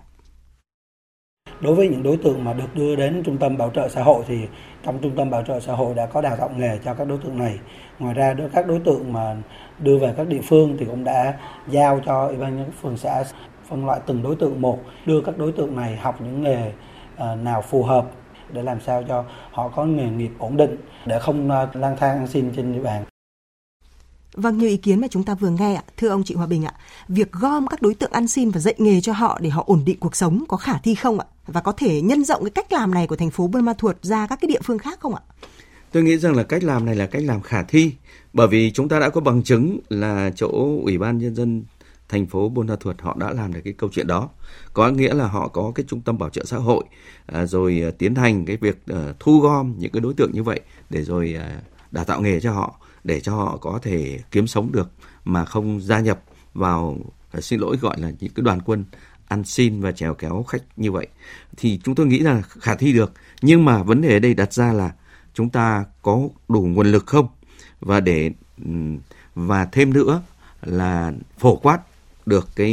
Đối 1.60 1.74
với 1.74 1.88
những 1.88 2.02
đối 2.02 2.16
tượng 2.16 2.44
mà 2.44 2.52
được 2.52 2.74
đưa 2.74 2.96
đến 2.96 3.22
trung 3.24 3.38
tâm 3.38 3.56
bảo 3.56 3.70
trợ 3.70 3.88
xã 3.88 4.02
hội 4.02 4.24
thì 4.28 4.46
trong 4.84 4.98
trung 4.98 5.16
tâm 5.16 5.30
bảo 5.30 5.42
trợ 5.42 5.60
xã 5.60 5.72
hội 5.72 5.94
đã 5.94 6.06
có 6.06 6.20
đào 6.20 6.36
tạo 6.36 6.50
nghề 6.56 6.78
cho 6.84 6.94
các 6.94 7.08
đối 7.08 7.18
tượng 7.18 7.38
này. 7.38 7.58
Ngoài 7.98 8.14
ra 8.14 8.34
đối 8.34 8.48
các 8.48 8.66
đối 8.66 8.78
tượng 8.78 9.12
mà 9.12 9.36
đưa 9.78 9.98
về 9.98 10.14
các 10.16 10.28
địa 10.28 10.40
phương 10.48 10.76
thì 10.78 10.86
cũng 10.86 11.04
đã 11.04 11.34
giao 11.68 12.00
cho 12.06 12.26
ủy 12.26 12.36
ban 12.36 12.56
nhân 12.56 12.70
phường 12.82 12.96
xã 12.96 13.24
phân 13.68 13.86
loại 13.86 14.00
từng 14.06 14.22
đối 14.22 14.36
tượng 14.36 14.60
một, 14.60 14.78
đưa 15.06 15.20
các 15.20 15.38
đối 15.38 15.52
tượng 15.52 15.76
này 15.76 15.96
học 15.96 16.20
những 16.20 16.42
nghề 16.42 16.72
ờ, 17.16 17.36
nào 17.36 17.62
phù 17.62 17.82
hợp 17.82 18.06
để 18.52 18.62
làm 18.62 18.80
sao 18.80 19.02
cho 19.02 19.24
họ 19.50 19.68
có 19.68 19.84
nghề 19.84 20.10
nghiệp 20.10 20.30
ổn 20.38 20.56
định 20.56 20.76
để 21.06 21.18
không 21.18 21.50
ờ, 21.50 21.68
lang 21.74 21.96
thang 21.96 22.18
ăn 22.18 22.26
xin 22.26 22.52
trên 22.56 22.72
địa 22.72 22.82
bàn. 22.82 23.04
Vâng, 24.36 24.58
như 24.58 24.66
ý 24.66 24.76
kiến 24.76 25.00
mà 25.00 25.08
chúng 25.10 25.22
ta 25.22 25.34
vừa 25.34 25.50
nghe 25.50 25.74
ạ, 25.74 25.82
thưa 25.96 26.08
ông 26.08 26.22
chị 26.24 26.34
Hòa 26.34 26.46
Bình 26.46 26.64
ạ, 26.64 26.74
việc 27.08 27.32
gom 27.32 27.66
các 27.66 27.82
đối 27.82 27.94
tượng 27.94 28.12
ăn 28.12 28.28
xin 28.28 28.50
và 28.50 28.60
dạy 28.60 28.74
nghề 28.78 29.00
cho 29.00 29.12
họ 29.12 29.38
để 29.42 29.50
họ 29.50 29.64
ổn 29.66 29.82
định 29.84 29.96
cuộc 30.00 30.16
sống 30.16 30.44
có 30.48 30.56
khả 30.56 30.78
thi 30.78 30.94
không 30.94 31.18
ạ? 31.20 31.26
Và 31.46 31.60
có 31.60 31.72
thể 31.72 32.02
nhân 32.02 32.24
rộng 32.24 32.44
cái 32.44 32.50
cách 32.50 32.72
làm 32.72 32.94
này 32.94 33.06
của 33.06 33.16
thành 33.16 33.30
phố 33.30 33.46
Buôn 33.46 33.64
Ma 33.64 33.72
Thuột 33.78 33.96
ra 34.02 34.26
các 34.26 34.38
cái 34.40 34.48
địa 34.48 34.60
phương 34.64 34.78
khác 34.78 35.00
không 35.00 35.14
ạ? 35.14 35.22
Tôi 35.92 36.02
nghĩ 36.02 36.16
rằng 36.18 36.36
là 36.36 36.42
cách 36.42 36.64
làm 36.64 36.84
này 36.84 36.94
là 36.94 37.06
cách 37.06 37.22
làm 37.24 37.42
khả 37.42 37.62
thi 37.62 37.92
bởi 38.32 38.48
vì 38.48 38.70
chúng 38.70 38.88
ta 38.88 38.98
đã 38.98 39.08
có 39.08 39.20
bằng 39.20 39.42
chứng 39.42 39.78
là 39.88 40.30
chỗ 40.36 40.80
Ủy 40.82 40.98
ban 40.98 41.18
nhân 41.18 41.34
dân 41.34 41.64
thành 42.08 42.26
phố 42.26 42.48
Buôn 42.48 42.66
Ma 42.66 42.76
Thuột 42.80 43.00
họ 43.00 43.16
đã 43.18 43.32
làm 43.32 43.52
được 43.52 43.60
cái 43.64 43.72
câu 43.72 43.90
chuyện 43.92 44.06
đó. 44.06 44.28
Có 44.72 44.90
nghĩa 44.90 45.14
là 45.14 45.26
họ 45.26 45.48
có 45.48 45.72
cái 45.74 45.86
trung 45.88 46.00
tâm 46.00 46.18
bảo 46.18 46.30
trợ 46.30 46.44
xã 46.44 46.56
hội 46.56 46.84
à, 47.26 47.46
rồi 47.46 47.82
à, 47.84 47.90
tiến 47.98 48.14
hành 48.14 48.44
cái 48.44 48.56
việc 48.56 48.86
à, 48.86 49.12
thu 49.20 49.40
gom 49.40 49.74
những 49.78 49.92
cái 49.92 50.00
đối 50.00 50.14
tượng 50.14 50.32
như 50.32 50.42
vậy 50.42 50.60
để 50.90 51.02
rồi 51.02 51.34
à, 51.38 51.60
đào 51.90 52.04
tạo 52.04 52.20
nghề 52.20 52.40
cho 52.40 52.52
họ 52.52 52.80
để 53.04 53.20
cho 53.20 53.34
họ 53.34 53.56
có 53.56 53.78
thể 53.82 54.20
kiếm 54.30 54.46
sống 54.46 54.72
được 54.72 54.90
mà 55.24 55.44
không 55.44 55.80
gia 55.80 56.00
nhập 56.00 56.20
vào 56.54 56.96
à, 57.32 57.40
xin 57.40 57.60
lỗi 57.60 57.76
gọi 57.76 58.00
là 58.00 58.10
những 58.20 58.32
cái 58.34 58.42
đoàn 58.42 58.60
quân 58.62 58.84
ăn 59.28 59.44
xin 59.44 59.80
và 59.80 59.92
trèo 59.92 60.14
kéo 60.14 60.44
khách 60.48 60.62
như 60.76 60.92
vậy. 60.92 61.06
Thì 61.56 61.80
chúng 61.84 61.94
tôi 61.94 62.06
nghĩ 62.06 62.18
là 62.18 62.42
khả 62.42 62.74
thi 62.74 62.92
được 62.92 63.12
nhưng 63.42 63.64
mà 63.64 63.82
vấn 63.82 64.00
đề 64.00 64.12
ở 64.12 64.18
đây 64.18 64.34
đặt 64.34 64.52
ra 64.52 64.72
là 64.72 64.92
chúng 65.34 65.50
ta 65.50 65.84
có 66.02 66.28
đủ 66.48 66.62
nguồn 66.62 66.86
lực 66.86 67.06
không? 67.06 67.28
Và 67.80 68.00
để 68.00 68.30
và 69.34 69.64
thêm 69.64 69.92
nữa 69.92 70.22
là 70.62 71.12
phổ 71.38 71.56
quát 71.56 71.80
được 72.26 72.48
cái 72.56 72.72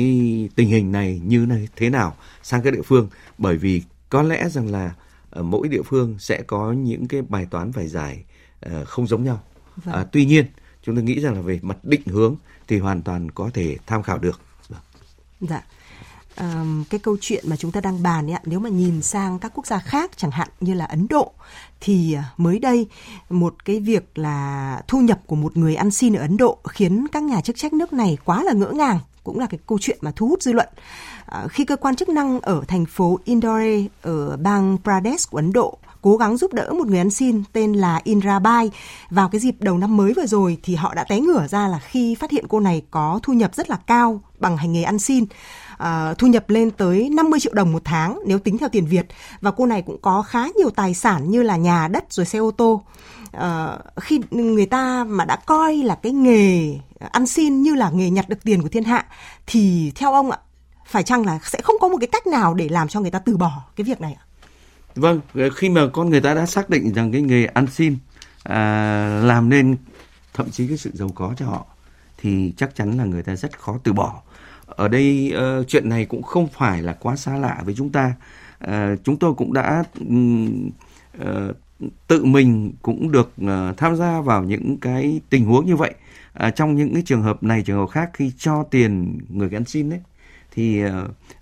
tình 0.55 0.67
hình 0.67 0.91
này 0.91 1.21
như 1.25 1.45
này 1.49 1.67
thế 1.75 1.89
nào 1.89 2.15
sang 2.43 2.61
các 2.61 2.73
địa 2.73 2.81
phương. 2.81 3.09
Bởi 3.37 3.57
vì 3.57 3.81
có 4.09 4.21
lẽ 4.21 4.49
rằng 4.49 4.71
là 4.71 4.93
ở 5.29 5.43
mỗi 5.43 5.67
địa 5.67 5.81
phương 5.85 6.15
sẽ 6.19 6.41
có 6.41 6.71
những 6.71 7.07
cái 7.07 7.21
bài 7.21 7.47
toán 7.51 7.71
phải 7.71 7.87
giải 7.87 8.23
uh, 8.23 8.32
không 8.85 9.07
giống 9.07 9.23
nhau. 9.23 9.39
Vâng. 9.75 9.95
À, 9.95 10.05
tuy 10.11 10.25
nhiên 10.25 10.45
chúng 10.83 10.95
tôi 10.95 11.03
nghĩ 11.03 11.19
rằng 11.19 11.33
là 11.33 11.41
về 11.41 11.59
mặt 11.61 11.77
định 11.83 12.01
hướng 12.05 12.35
thì 12.67 12.79
hoàn 12.79 13.01
toàn 13.01 13.31
có 13.31 13.49
thể 13.53 13.77
tham 13.85 14.03
khảo 14.03 14.17
được. 14.17 14.41
Dạ 15.41 15.61
um, 16.37 16.83
cái 16.83 16.99
câu 16.99 17.17
chuyện 17.21 17.45
mà 17.47 17.55
chúng 17.55 17.71
ta 17.71 17.81
đang 17.81 18.03
bàn 18.03 18.31
ấy, 18.31 18.39
nếu 18.45 18.59
mà 18.59 18.69
nhìn 18.69 19.01
sang 19.01 19.39
các 19.39 19.51
quốc 19.55 19.67
gia 19.67 19.79
khác 19.79 20.11
chẳng 20.17 20.31
hạn 20.31 20.47
như 20.59 20.73
là 20.73 20.85
Ấn 20.85 21.07
Độ 21.09 21.31
thì 21.81 22.13
à, 22.13 22.23
mới 22.37 22.59
đây 22.59 22.87
một 23.29 23.65
cái 23.65 23.79
việc 23.79 24.17
là 24.17 24.81
thu 24.87 24.99
nhập 24.99 25.19
của 25.25 25.35
một 25.35 25.57
người 25.57 25.75
ăn 25.75 25.91
xin 25.91 26.13
ở 26.13 26.21
Ấn 26.21 26.37
Độ 26.37 26.57
khiến 26.63 27.07
các 27.11 27.23
nhà 27.23 27.41
chức 27.41 27.55
trách 27.55 27.73
nước 27.73 27.93
này 27.93 28.17
quá 28.25 28.43
là 28.43 28.53
ngỡ 28.53 28.71
ngàng 28.71 28.99
cũng 29.23 29.39
là 29.39 29.45
cái 29.45 29.59
câu 29.67 29.77
chuyện 29.81 29.97
mà 30.01 30.11
thu 30.15 30.27
hút 30.27 30.41
dư 30.41 30.51
luận 30.51 30.67
à, 31.25 31.47
khi 31.49 31.65
cơ 31.65 31.75
quan 31.75 31.95
chức 31.95 32.09
năng 32.09 32.39
ở 32.39 32.63
thành 32.67 32.85
phố 32.85 33.19
Indore 33.23 33.83
ở 34.01 34.37
bang 34.37 34.77
Pradesh 34.83 35.31
của 35.31 35.37
Ấn 35.37 35.53
Độ 35.53 35.77
cố 36.03 36.17
gắng 36.17 36.37
giúp 36.37 36.53
đỡ 36.53 36.69
một 36.77 36.87
người 36.87 36.97
ăn 36.97 37.09
xin 37.09 37.43
tên 37.53 37.73
là 37.73 38.01
Indra 38.03 38.39
Bai. 38.39 38.71
Vào 39.09 39.29
cái 39.29 39.39
dịp 39.39 39.55
đầu 39.59 39.77
năm 39.77 39.97
mới 39.97 40.13
vừa 40.13 40.25
rồi 40.25 40.57
thì 40.63 40.75
họ 40.75 40.93
đã 40.93 41.03
té 41.03 41.19
ngửa 41.19 41.47
ra 41.47 41.67
là 41.67 41.79
khi 41.79 42.15
phát 42.15 42.31
hiện 42.31 42.45
cô 42.47 42.59
này 42.59 42.81
có 42.91 43.19
thu 43.23 43.33
nhập 43.33 43.55
rất 43.55 43.69
là 43.69 43.77
cao 43.87 44.21
bằng 44.39 44.57
hành 44.57 44.73
nghề 44.73 44.83
ăn 44.83 44.99
xin. 44.99 45.25
À, 45.77 46.13
thu 46.17 46.27
nhập 46.27 46.49
lên 46.49 46.71
tới 46.71 47.09
50 47.09 47.39
triệu 47.39 47.53
đồng 47.53 47.71
một 47.71 47.81
tháng 47.85 48.19
nếu 48.25 48.39
tính 48.39 48.57
theo 48.57 48.69
tiền 48.69 48.85
Việt. 48.85 49.05
Và 49.41 49.51
cô 49.51 49.65
này 49.65 49.81
cũng 49.81 49.97
có 50.01 50.21
khá 50.21 50.47
nhiều 50.57 50.69
tài 50.69 50.93
sản 50.93 51.29
như 51.29 51.41
là 51.41 51.57
nhà 51.57 51.87
đất 51.87 52.05
rồi 52.09 52.25
xe 52.25 52.39
ô 52.39 52.51
tô. 52.51 52.81
À, 53.31 53.77
khi 54.01 54.21
người 54.31 54.65
ta 54.65 55.03
mà 55.03 55.25
đã 55.25 55.35
coi 55.35 55.75
là 55.77 55.95
cái 55.95 56.11
nghề 56.11 56.75
ăn 57.11 57.27
xin 57.27 57.61
như 57.61 57.75
là 57.75 57.89
nghề 57.89 58.09
nhặt 58.09 58.29
được 58.29 58.43
tiền 58.43 58.61
của 58.61 58.69
thiên 58.69 58.83
hạ 58.83 59.05
thì 59.47 59.91
theo 59.95 60.13
ông 60.13 60.31
ạ 60.31 60.37
phải 60.85 61.03
chăng 61.03 61.25
là 61.25 61.39
sẽ 61.43 61.61
không 61.63 61.75
có 61.81 61.87
một 61.87 61.97
cái 61.99 62.07
cách 62.07 62.27
nào 62.27 62.53
để 62.53 62.69
làm 62.69 62.87
cho 62.87 62.99
người 62.99 63.11
ta 63.11 63.19
từ 63.19 63.37
bỏ 63.37 63.63
cái 63.75 63.83
việc 63.83 64.01
này 64.01 64.17
ạ? 64.19 64.23
Vâng, 64.95 65.21
ờ, 65.33 65.49
khi 65.49 65.69
mà 65.69 65.87
con 65.93 66.09
người 66.09 66.21
ta 66.21 66.33
đã 66.33 66.45
xác 66.45 66.69
định 66.69 66.93
rằng 66.93 67.11
cái 67.11 67.21
nghề 67.21 67.45
ăn 67.45 67.67
xin 67.67 67.97
à, 68.43 69.21
làm 69.23 69.49
nên 69.49 69.75
thậm 70.33 70.49
chí 70.49 70.67
cái 70.67 70.77
sự 70.77 70.91
giàu 70.93 71.09
có 71.15 71.33
cho 71.37 71.45
họ 71.45 71.65
thì 72.17 72.53
chắc 72.57 72.75
chắn 72.75 72.97
là 72.97 73.05
người 73.05 73.23
ta 73.23 73.35
rất 73.35 73.59
khó 73.59 73.79
từ 73.83 73.93
bỏ. 73.93 74.21
Ở 74.65 74.87
đây 74.87 75.33
uh, 75.35 75.67
chuyện 75.67 75.89
này 75.89 76.05
cũng 76.05 76.23
không 76.23 76.47
phải 76.47 76.81
là 76.81 76.93
quá 76.93 77.15
xa 77.15 77.37
lạ 77.37 77.61
với 77.65 77.73
chúng 77.77 77.89
ta. 77.89 78.15
Uh, 78.63 78.69
chúng 79.03 79.17
tôi 79.17 79.33
cũng 79.33 79.53
đã 79.53 79.83
uh, 81.21 81.55
tự 82.07 82.25
mình 82.25 82.73
cũng 82.81 83.11
được 83.11 83.33
uh, 83.41 83.77
tham 83.77 83.95
gia 83.95 84.21
vào 84.21 84.43
những 84.43 84.77
cái 84.77 85.21
tình 85.29 85.45
huống 85.45 85.65
như 85.65 85.75
vậy. 85.75 85.93
Uh, 86.47 86.55
trong 86.55 86.75
những 86.75 86.93
cái 86.93 87.03
trường 87.05 87.21
hợp 87.21 87.43
này 87.43 87.61
trường 87.61 87.77
hợp 87.77 87.89
khác 87.89 88.09
khi 88.13 88.31
cho 88.37 88.63
tiền 88.63 89.19
người 89.29 89.49
ăn 89.53 89.65
xin 89.65 89.89
đấy 89.89 89.99
thì 90.51 90.85
uh, 90.85 90.91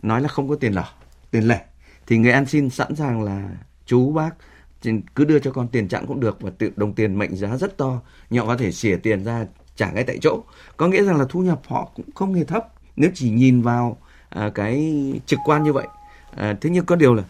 nói 0.02 0.22
là 0.22 0.28
không 0.28 0.50
có 0.50 0.56
tiền 0.56 0.74
lẻ 0.74 0.84
tiền 1.32 1.48
lẻ 1.48 1.66
thì 2.08 2.18
người 2.18 2.32
ăn 2.32 2.46
xin 2.46 2.70
sẵn 2.70 2.96
sàng 2.96 3.22
là 3.22 3.50
chú 3.86 4.12
bác. 4.12 4.36
Cứ 5.16 5.26
đưa 5.26 5.40
cho 5.40 5.52
con 5.52 5.68
tiền 5.68 5.88
chặn 5.88 6.06
cũng 6.08 6.20
được 6.20 6.42
và 6.42 6.52
tự 6.58 6.72
đồng 6.76 6.94
tiền 6.94 7.18
mệnh 7.18 7.36
giá 7.36 7.58
rất 7.58 7.78
to. 7.78 8.02
Nhỏ 8.30 8.46
có 8.46 8.58
thể 8.58 8.72
xỉa 8.72 8.96
tiền 8.96 9.24
ra 9.24 9.46
trả 9.76 9.92
ngay 9.92 10.04
tại 10.04 10.18
chỗ. 10.22 10.44
Có 10.78 10.88
nghĩa 10.88 11.04
rằng 11.04 11.18
là 11.18 11.26
thu 11.30 11.40
nhập 11.40 11.62
họ 11.68 11.92
cũng 11.96 12.06
không 12.16 12.34
hề 12.34 12.44
thấp 12.44 12.68
nếu 12.96 13.12
chỉ 13.14 13.30
nhìn 13.30 13.62
vào 13.62 13.98
à, 14.30 14.52
cái 14.56 14.94
trực 15.26 15.40
quan 15.46 15.64
như 15.64 15.74
vậy. 15.74 15.88
À, 16.36 16.58
thế 16.62 16.70
nhưng 16.70 16.86
có 16.86 16.96
điều 16.96 17.14
là 17.14 17.24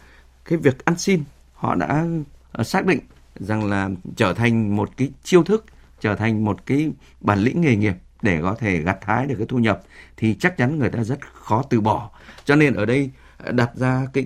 cái 0.45 0.57
việc 0.57 0.85
ăn 0.85 0.97
xin 0.97 1.23
họ 1.53 1.75
đã 1.75 2.05
à, 2.51 2.63
xác 2.63 2.85
định 2.85 2.99
rằng 3.35 3.69
là 3.69 3.89
trở 4.15 4.33
thành 4.33 4.75
một 4.75 4.89
cái 4.97 5.11
chiêu 5.23 5.43
thức 5.43 5.65
trở 5.99 6.15
thành 6.15 6.45
một 6.45 6.65
cái 6.65 6.91
bản 7.21 7.39
lĩnh 7.39 7.61
nghề 7.61 7.75
nghiệp 7.75 7.95
để 8.21 8.39
có 8.41 8.55
thể 8.55 8.77
gặt 8.81 8.97
hái 9.01 9.25
được 9.25 9.35
cái 9.37 9.47
thu 9.49 9.57
nhập 9.59 9.81
thì 10.17 10.35
chắc 10.39 10.57
chắn 10.57 10.79
người 10.79 10.89
ta 10.89 11.03
rất 11.03 11.19
khó 11.33 11.63
từ 11.69 11.81
bỏ. 11.81 12.09
Cho 12.45 12.55
nên 12.55 12.73
ở 12.73 12.85
đây 12.85 13.09
đặt 13.51 13.71
ra 13.75 14.07
cái 14.13 14.25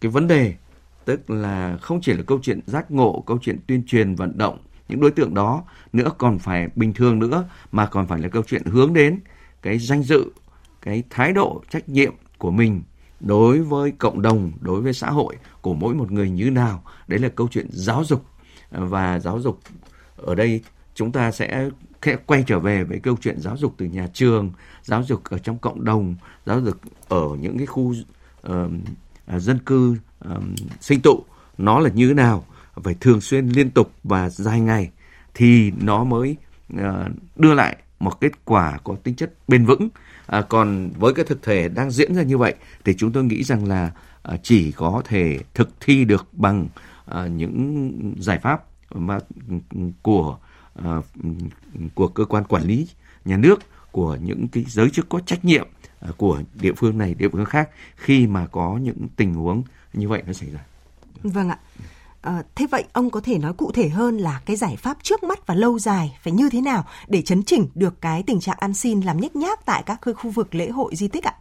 cái 0.00 0.10
vấn 0.10 0.26
đề 0.26 0.54
tức 1.04 1.30
là 1.30 1.76
không 1.76 2.00
chỉ 2.02 2.12
là 2.12 2.22
câu 2.26 2.38
chuyện 2.42 2.60
giác 2.66 2.90
ngộ 2.90 3.24
câu 3.26 3.38
chuyện 3.42 3.58
tuyên 3.66 3.82
truyền 3.86 4.14
vận 4.14 4.38
động 4.38 4.58
những 4.88 5.00
đối 5.00 5.10
tượng 5.10 5.34
đó 5.34 5.64
nữa 5.92 6.10
còn 6.18 6.38
phải 6.38 6.68
bình 6.74 6.92
thường 6.92 7.18
nữa 7.18 7.48
mà 7.72 7.86
còn 7.86 8.06
phải 8.06 8.18
là 8.18 8.28
câu 8.28 8.42
chuyện 8.46 8.64
hướng 8.64 8.94
đến 8.94 9.20
cái 9.62 9.78
danh 9.78 10.02
dự 10.02 10.24
cái 10.82 11.02
thái 11.10 11.32
độ 11.32 11.62
trách 11.70 11.88
nhiệm 11.88 12.12
của 12.38 12.50
mình 12.50 12.82
đối 13.20 13.62
với 13.62 13.90
cộng 13.90 14.22
đồng 14.22 14.52
đối 14.60 14.80
với 14.80 14.92
xã 14.92 15.10
hội 15.10 15.36
của 15.60 15.74
mỗi 15.74 15.94
một 15.94 16.12
người 16.12 16.30
như 16.30 16.50
nào. 16.50 16.82
Đấy 17.06 17.18
là 17.18 17.28
câu 17.28 17.48
chuyện 17.50 17.66
giáo 17.70 18.04
dục. 18.04 18.24
Và 18.70 19.18
giáo 19.18 19.40
dục 19.40 19.58
ở 20.16 20.34
đây 20.34 20.62
chúng 20.94 21.12
ta 21.12 21.32
sẽ 21.32 21.70
quay 22.26 22.44
trở 22.46 22.58
về 22.58 22.84
với 22.84 23.00
câu 23.00 23.16
chuyện 23.20 23.40
giáo 23.40 23.56
dục 23.56 23.74
từ 23.76 23.86
nhà 23.86 24.08
trường 24.12 24.52
giáo 24.82 25.02
dục 25.02 25.24
ở 25.24 25.38
trong 25.38 25.58
cộng 25.58 25.84
đồng 25.84 26.14
giáo 26.46 26.60
dục 26.60 26.76
ở 27.08 27.28
những 27.40 27.58
cái 27.58 27.66
khu 27.66 27.94
uh, 28.48 28.52
À, 29.26 29.38
dân 29.38 29.58
cư 29.58 29.96
sinh 30.80 31.00
tụ 31.00 31.24
nó 31.58 31.80
là 31.80 31.90
như 31.90 32.08
thế 32.08 32.14
nào 32.14 32.44
phải 32.74 32.94
thường 33.00 33.20
xuyên 33.20 33.48
liên 33.48 33.70
tục 33.70 33.92
và 34.04 34.30
dài 34.30 34.60
ngày 34.60 34.90
thì 35.34 35.72
nó 35.82 36.04
mới 36.04 36.36
uh, 36.74 36.80
đưa 37.36 37.54
lại 37.54 37.76
một 37.98 38.20
kết 38.20 38.44
quả 38.44 38.78
có 38.84 38.96
tính 39.02 39.14
chất 39.14 39.32
bền 39.48 39.64
vững. 39.64 39.88
À, 40.26 40.42
còn 40.42 40.90
với 40.98 41.14
cái 41.14 41.24
thực 41.24 41.42
thể 41.42 41.68
đang 41.68 41.90
diễn 41.90 42.14
ra 42.14 42.22
như 42.22 42.38
vậy 42.38 42.54
thì 42.84 42.94
chúng 42.94 43.12
tôi 43.12 43.24
nghĩ 43.24 43.44
rằng 43.44 43.68
là 43.68 43.90
à, 44.22 44.36
chỉ 44.42 44.72
có 44.72 45.02
thể 45.04 45.38
thực 45.54 45.70
thi 45.80 46.04
được 46.04 46.26
bằng 46.32 46.66
à, 47.06 47.26
những 47.26 48.14
giải 48.18 48.38
pháp 48.38 48.64
mà 48.90 49.18
của 50.02 50.38
à, 50.82 50.90
của 51.94 52.08
cơ 52.08 52.24
quan 52.24 52.44
quản 52.44 52.62
lý 52.62 52.88
nhà 53.24 53.36
nước 53.36 53.60
của 53.92 54.16
những 54.22 54.48
cái 54.48 54.64
giới 54.68 54.90
chức 54.90 55.08
có 55.08 55.20
trách 55.20 55.44
nhiệm 55.44 55.68
của 56.16 56.42
địa 56.54 56.72
phương 56.76 56.98
này 56.98 57.14
địa 57.14 57.28
phương 57.32 57.44
khác 57.44 57.70
khi 57.96 58.26
mà 58.26 58.46
có 58.46 58.78
những 58.82 59.08
tình 59.16 59.34
huống 59.34 59.62
như 59.92 60.08
vậy 60.08 60.22
nó 60.26 60.32
xảy 60.32 60.50
ra. 60.50 60.60
Vâng 61.22 61.48
ạ. 61.48 61.58
À, 62.22 62.42
thế 62.54 62.66
vậy 62.70 62.84
ông 62.92 63.10
có 63.10 63.20
thể 63.20 63.38
nói 63.38 63.52
cụ 63.52 63.72
thể 63.72 63.88
hơn 63.88 64.18
là 64.18 64.40
cái 64.46 64.56
giải 64.56 64.76
pháp 64.76 64.98
trước 65.02 65.22
mắt 65.22 65.46
và 65.46 65.54
lâu 65.54 65.78
dài 65.78 66.18
phải 66.22 66.32
như 66.32 66.50
thế 66.50 66.60
nào 66.60 66.84
để 67.08 67.22
chấn 67.22 67.42
chỉnh 67.42 67.68
được 67.74 68.00
cái 68.00 68.22
tình 68.22 68.40
trạng 68.40 68.56
ăn 68.60 68.74
xin 68.74 69.00
làm 69.00 69.20
nhếch 69.20 69.36
nhác 69.36 69.66
tại 69.66 69.82
các 69.86 70.00
khu 70.16 70.30
vực 70.30 70.54
lễ 70.54 70.68
hội 70.68 70.96
di 70.96 71.08
tích 71.08 71.24
ạ? 71.24 71.34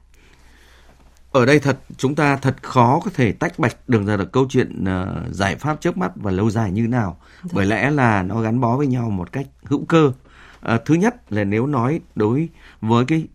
Ở 1.31 1.45
đây 1.45 1.59
thật 1.59 1.79
chúng 1.97 2.15
ta 2.15 2.37
thật 2.37 2.63
khó 2.63 2.99
có 3.05 3.11
thể 3.13 3.31
tách 3.31 3.59
bạch 3.59 3.77
được 3.87 4.03
ra 4.07 4.17
được 4.17 4.31
câu 4.31 4.45
chuyện 4.49 4.83
uh, 4.83 5.35
giải 5.35 5.55
pháp 5.55 5.81
trước 5.81 5.97
mắt 5.97 6.11
và 6.15 6.31
lâu 6.31 6.49
dài 6.49 6.71
như 6.71 6.87
nào. 6.87 7.17
Dạ. 7.43 7.49
Bởi 7.53 7.65
lẽ 7.65 7.91
là 7.91 8.23
nó 8.23 8.41
gắn 8.41 8.59
bó 8.59 8.77
với 8.77 8.87
nhau 8.87 9.09
một 9.09 9.31
cách 9.31 9.45
hữu 9.63 9.85
cơ. 9.85 10.11
Uh, 10.73 10.81
thứ 10.85 10.93
nhất 10.93 11.31
là 11.31 11.43
nếu 11.43 11.67
nói 11.67 11.99
đối 12.15 12.49
với 12.81 13.05
cái 13.05 13.27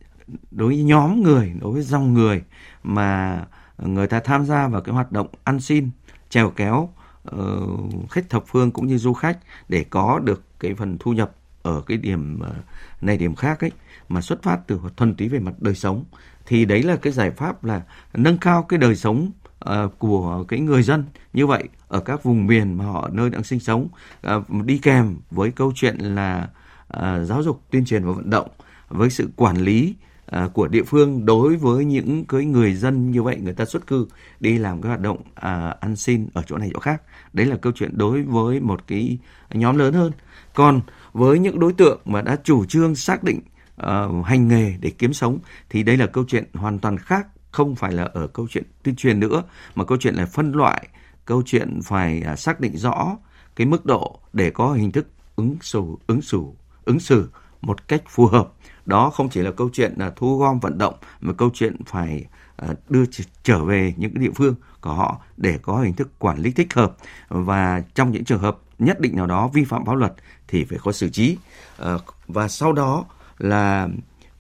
đối 0.51 0.69
với 0.69 0.83
nhóm 0.83 1.23
người, 1.23 1.53
đối 1.61 1.73
với 1.73 1.83
dòng 1.83 2.15
người 2.15 2.43
mà 2.83 3.45
người 3.79 4.07
ta 4.07 4.21
tham 4.21 4.45
gia 4.47 4.69
vào 4.69 4.81
cái 4.81 4.95
hoạt 4.95 5.13
động 5.13 5.27
ăn 5.45 5.61
xin, 5.61 5.91
trèo 6.29 6.51
kéo 6.51 6.89
uh, 7.35 8.11
khách 8.11 8.31
thập 8.31 8.45
phương 8.47 8.71
cũng 8.71 8.87
như 8.87 8.99
du 8.99 9.13
khách 9.13 9.39
để 9.69 9.85
có 9.91 10.21
được 10.25 10.43
cái 10.61 10.75
phần 10.75 10.97
thu 11.01 11.13
nhập 11.13 11.33
ở 11.63 11.83
cái 11.87 11.97
điểm 11.97 12.41
ờ, 12.41 12.55
này 13.01 13.17
điểm 13.17 13.35
khác 13.35 13.61
ấy 13.61 13.73
mà 14.09 14.21
xuất 14.21 14.43
phát 14.43 14.59
từ 14.67 14.81
thuần 14.97 15.15
túy 15.15 15.29
về 15.29 15.39
mặt 15.39 15.55
đời 15.59 15.75
sống 15.75 16.05
thì 16.47 16.65
đấy 16.65 16.83
là 16.83 16.97
cái 16.97 17.13
giải 17.13 17.31
pháp 17.31 17.65
là 17.65 17.83
nâng 18.15 18.39
cao 18.39 18.63
cái 18.63 18.79
đời 18.79 18.97
sống 18.97 19.31
uh, 19.65 19.99
của 19.99 20.45
cái 20.49 20.61
người 20.61 20.83
dân 20.83 21.05
như 21.33 21.47
vậy 21.47 21.69
ở 21.89 22.01
các 22.01 22.23
vùng 22.23 22.47
miền 22.47 22.75
mà 22.75 22.85
họ 22.85 23.09
nơi 23.13 23.31
đang 23.31 23.45
sinh 23.45 23.61
sống. 23.61 23.89
Uh, 24.37 24.65
đi 24.65 24.79
kèm 24.79 25.17
với 25.31 25.51
câu 25.51 25.73
chuyện 25.75 25.99
là 25.99 26.49
uh, 26.97 27.27
giáo 27.27 27.43
dục 27.43 27.63
tuyên 27.71 27.85
truyền 27.85 28.05
và 28.05 28.13
vận 28.13 28.31
động 28.31 28.49
với 28.89 29.11
sự 29.11 29.31
quản 29.37 29.57
lý 29.57 29.95
À, 30.31 30.49
của 30.53 30.69
địa 30.69 30.83
phương 30.83 31.27
đối 31.27 31.57
với 31.57 31.85
những 31.85 32.25
cái 32.25 32.45
người 32.45 32.75
dân 32.75 33.11
như 33.11 33.23
vậy 33.23 33.37
người 33.43 33.53
ta 33.53 33.65
xuất 33.65 33.87
cư 33.87 34.07
đi 34.41 34.59
làm 34.59 34.83
cái 34.83 34.89
hoạt 34.89 35.01
động 35.01 35.23
à, 35.35 35.75
ăn 35.81 35.97
xin 35.97 36.29
ở 36.35 36.43
chỗ 36.47 36.57
này 36.57 36.71
chỗ 36.75 36.81
khác. 36.81 37.03
Đấy 37.33 37.47
là 37.47 37.57
câu 37.57 37.73
chuyện 37.73 37.99
đối 37.99 38.23
với 38.23 38.61
một 38.61 38.87
cái 38.87 39.19
nhóm 39.51 39.79
lớn 39.79 39.95
hơn. 39.95 40.13
Còn 40.55 40.81
với 41.13 41.39
những 41.39 41.61
đối 41.61 41.73
tượng 41.73 42.01
mà 42.05 42.23
đã 42.23 42.37
chủ 42.45 42.65
trương 42.65 42.95
xác 42.95 43.25
định 43.25 43.41
uh, 43.83 44.27
hành 44.27 44.49
nghề 44.49 44.75
để 44.81 44.91
kiếm 44.91 45.13
sống 45.13 45.39
thì 45.71 45.83
đây 45.83 45.97
là 45.97 46.07
câu 46.07 46.25
chuyện 46.29 46.45
hoàn 46.55 46.79
toàn 46.79 46.99
khác 46.99 47.27
không 47.51 47.77
phải 47.77 47.93
là 47.93 48.05
ở 48.05 48.27
câu 48.27 48.47
chuyện 48.51 48.65
tuyên 48.83 48.97
truyền 48.97 49.21
nữa 49.21 49.43
mà 49.75 49.85
câu 49.85 49.99
chuyện 50.01 50.15
là 50.15 50.27
phân 50.27 50.53
loại 50.53 50.89
câu 51.25 51.43
chuyện 51.47 51.81
phải 51.85 52.23
uh, 52.33 52.39
xác 52.39 52.61
định 52.61 52.77
rõ 52.77 53.17
cái 53.57 53.67
mức 53.67 53.87
độ 53.87 54.21
để 54.33 54.51
có 54.51 54.73
hình 54.73 54.93
thức 54.93 55.07
ứng 55.37 55.57
xử 55.61 55.83
ứng 56.07 56.23
xử 56.23 56.43
ứng 56.85 57.01
xử 57.01 57.29
một 57.61 57.89
cách 57.89 58.03
phù 58.09 58.27
hợp 58.27 58.53
đó 58.89 59.11
không 59.11 59.29
chỉ 59.29 59.41
là 59.41 59.51
câu 59.51 59.71
chuyện 59.73 59.95
là 59.97 60.13
thu 60.17 60.39
gom 60.39 60.61
vận 60.61 60.79
động 60.79 60.95
mà 61.21 61.33
câu 61.33 61.51
chuyện 61.55 61.77
phải 61.87 62.25
à, 62.57 62.69
đưa 62.89 63.05
trở 63.43 63.65
về 63.65 63.95
những 63.97 64.15
cái 64.15 64.25
địa 64.25 64.33
phương 64.35 64.55
của 64.81 64.93
họ 64.93 65.21
để 65.37 65.59
có 65.63 65.77
hình 65.81 65.95
thức 65.95 66.19
quản 66.19 66.39
lý 66.39 66.51
thích 66.51 66.75
hợp. 66.75 66.97
Và 67.29 67.83
trong 67.95 68.13
những 68.13 68.25
trường 68.25 68.41
hợp 68.41 68.59
nhất 68.79 69.01
định 69.01 69.17
nào 69.17 69.27
đó 69.27 69.51
vi 69.53 69.65
phạm 69.65 69.85
pháp 69.85 69.95
luật 69.95 70.13
thì 70.49 70.65
phải 70.65 70.79
có 70.83 70.93
xử 70.93 71.09
trí. 71.09 71.37
Ờ, 71.77 71.99
và 72.27 72.49
sau 72.49 72.73
đó 72.73 73.05
là 73.39 73.89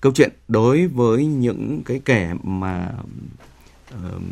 câu 0.01 0.13
chuyện 0.13 0.33
đối 0.49 0.87
với 0.87 1.27
những 1.27 1.83
cái 1.85 2.01
kẻ 2.05 2.35
mà 2.43 2.93
uh, 3.95 4.23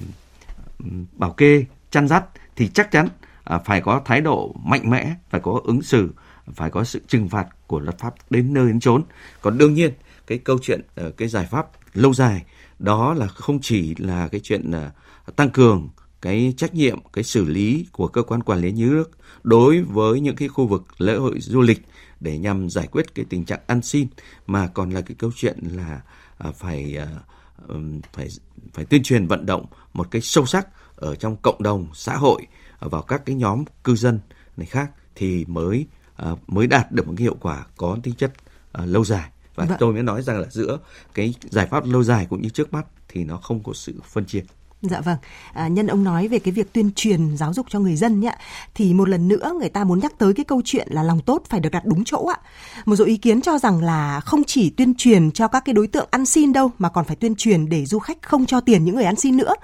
bảo 1.12 1.33
kê 1.33 1.64
chăn 1.90 2.09
dắt 2.09 2.24
thì 2.57 2.68
chắc 2.68 2.90
chắn 2.90 3.09
uh, 3.55 3.62
phải 3.64 3.81
có 3.81 4.00
thái 4.05 4.20
độ 4.20 4.55
mạnh 4.64 4.90
mẽ 4.90 5.14
phải 5.31 5.40
có 5.40 5.61
ứng 5.64 5.83
xử 5.83 6.11
phải 6.55 6.70
có 6.70 6.85
sự 6.85 7.02
trừng 7.09 7.29
phạt 7.29 7.46
của 7.66 7.81
luật 7.81 7.98
pháp 7.98 8.14
đến 8.31 8.55
nơi 8.55 8.66
đến 8.66 8.81
chốn. 8.81 9.02
Còn 9.40 9.59
đương 9.59 9.74
nhiên, 9.74 9.92
cái 10.26 10.38
câu 10.38 10.59
chuyện 10.62 10.81
ờ, 10.94 11.11
cái 11.11 11.29
giải 11.29 11.46
pháp 11.50 11.66
lâu 11.94 12.14
dài, 12.14 12.44
đó 12.79 13.14
là 13.14 13.26
không 13.26 13.59
chỉ 13.62 13.94
là 13.98 14.29
cái 14.29 14.40
chuyện 14.44 14.70
ờ, 14.70 14.90
tăng 15.37 15.50
cường 15.50 15.88
cái 16.22 16.55
trách 16.57 16.74
nhiệm, 16.74 16.98
cái 17.12 17.24
xử 17.24 17.44
lý 17.44 17.87
của 17.92 18.09
cơ 18.09 18.22
quan 18.22 18.42
quản 18.42 18.61
lý 18.61 18.72
nhà 18.72 18.87
nước 18.87 19.11
đối 19.42 19.83
với 19.83 20.20
những 20.20 20.37
cái 20.37 20.48
khu 20.48 20.66
vực 20.66 20.85
lễ 20.98 21.16
hội 21.16 21.40
du 21.40 21.61
lịch 21.61 21.83
để 22.20 22.38
nhằm 22.38 22.70
giải 22.70 22.87
quyết 22.87 23.14
cái 23.14 23.24
tình 23.29 23.44
trạng 23.44 23.61
ăn 23.66 23.83
xin, 23.83 24.09
mà 24.46 24.68
còn 24.68 24.90
là 24.90 25.00
cái 25.00 25.14
câu 25.18 25.31
chuyện 25.37 25.59
là 25.72 26.00
ờ, 26.38 26.52
phải 26.52 26.98
phải 28.12 28.29
phải 28.72 28.85
tuyên 28.85 29.02
truyền 29.02 29.26
vận 29.26 29.46
động 29.46 29.66
một 29.92 30.11
cái 30.11 30.22
sâu 30.22 30.46
sắc 30.46 30.68
ở 30.96 31.14
trong 31.14 31.37
cộng 31.37 31.62
đồng, 31.62 31.87
xã 31.94 32.16
hội 32.16 32.46
vào 32.81 33.02
các 33.02 33.22
cái 33.26 33.37
nhóm 33.37 33.64
cư 33.85 33.96
dân 33.96 34.20
này 34.57 34.66
khác 34.66 34.90
thì 35.14 35.44
mới 35.48 35.87
mới 36.46 36.66
đạt 36.66 36.92
được 36.92 37.07
một 37.07 37.14
cái 37.16 37.22
hiệu 37.22 37.37
quả 37.40 37.66
có 37.76 37.96
tính 38.02 38.14
chất 38.14 38.33
lâu 38.72 39.05
dài 39.05 39.31
và 39.55 39.64
vâng. 39.64 39.76
tôi 39.81 39.92
mới 39.92 40.02
nói 40.02 40.22
rằng 40.22 40.40
là 40.40 40.46
giữa 40.50 40.79
cái 41.14 41.35
giải 41.50 41.66
pháp 41.66 41.85
lâu 41.87 42.02
dài 42.02 42.26
cũng 42.31 42.42
như 42.42 42.48
trước 42.48 42.72
mắt 42.72 42.87
thì 43.09 43.24
nó 43.24 43.37
không 43.37 43.62
có 43.62 43.72
sự 43.74 43.94
phân 44.05 44.24
chia 44.24 44.42
Dạ 44.83 45.00
vâng, 45.00 45.16
à, 45.52 45.68
nhân 45.68 45.87
ông 45.87 46.05
nói 46.05 46.29
về 46.29 46.38
cái 46.38 46.52
việc 46.52 46.72
tuyên 46.72 46.90
truyền 46.96 47.37
giáo 47.37 47.52
dục 47.52 47.66
cho 47.68 47.81
người 47.81 47.96
dân 47.96 48.20
nhé, 48.20 48.37
thì 48.74 48.94
một 48.94 49.09
lần 49.09 49.29
nữa 49.29 49.52
người 49.59 49.68
ta 49.68 49.85
muốn 49.85 50.00
nhắc 50.00 50.18
tới 50.18 50.33
cái 50.33 50.44
câu 50.44 50.62
chuyện 50.64 50.88
là 50.90 51.02
lòng 51.02 51.20
tốt 51.20 51.42
phải 51.48 51.61
được 51.61 51.68
đặt 51.68 51.85
đúng 51.85 52.05
chỗ 52.05 52.26
ạ. 52.26 52.38
Một 52.85 52.96
số 52.96 53.05
ý 53.05 53.16
kiến 53.16 53.40
cho 53.40 53.59
rằng 53.59 53.83
là 53.83 54.20
không 54.20 54.44
chỉ 54.44 54.70
tuyên 54.70 54.94
truyền 54.94 55.31
cho 55.31 55.48
các 55.48 55.62
cái 55.64 55.72
đối 55.72 55.87
tượng 55.87 56.09
ăn 56.11 56.26
xin 56.26 56.52
đâu, 56.52 56.70
mà 56.79 56.88
còn 56.88 57.05
phải 57.05 57.16
tuyên 57.16 57.35
truyền 57.35 57.68
để 57.68 57.87
du 57.87 57.98
khách 57.98 58.22
không 58.22 58.46
cho 58.46 58.61
tiền 58.61 58.85
những 58.85 58.94
người 58.94 59.05
ăn 59.05 59.16
xin 59.16 59.37
nữa, 59.37 59.55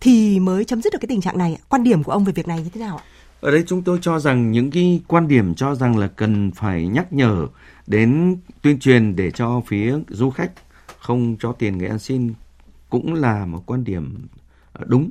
thì 0.00 0.40
mới 0.40 0.64
chấm 0.64 0.82
dứt 0.82 0.92
được 0.92 0.98
cái 1.00 1.08
tình 1.08 1.20
trạng 1.20 1.38
này. 1.38 1.58
Quan 1.68 1.84
điểm 1.84 2.02
của 2.02 2.12
ông 2.12 2.24
về 2.24 2.32
việc 2.32 2.48
này 2.48 2.58
như 2.58 2.70
thế 2.74 2.80
nào 2.80 2.96
ạ? 2.96 3.04
Ở 3.40 3.50
đây 3.50 3.64
chúng 3.66 3.82
tôi 3.82 3.98
cho 4.02 4.18
rằng 4.18 4.50
những 4.50 4.70
cái 4.70 5.00
quan 5.06 5.28
điểm 5.28 5.54
cho 5.54 5.74
rằng 5.74 5.98
là 5.98 6.06
cần 6.06 6.50
phải 6.50 6.88
nhắc 6.88 7.12
nhở 7.12 7.46
đến 7.86 8.36
tuyên 8.62 8.78
truyền 8.78 9.16
để 9.16 9.30
cho 9.30 9.62
phía 9.66 9.98
du 10.08 10.30
khách 10.30 10.52
không 10.98 11.36
cho 11.40 11.52
tiền 11.52 11.78
người 11.78 11.88
ăn 11.88 11.98
xin 11.98 12.34
cũng 12.90 13.14
là 13.14 13.46
một 13.46 13.62
quan 13.66 13.84
điểm 13.84 14.26
ờ, 14.72 14.84
đúng. 14.88 15.10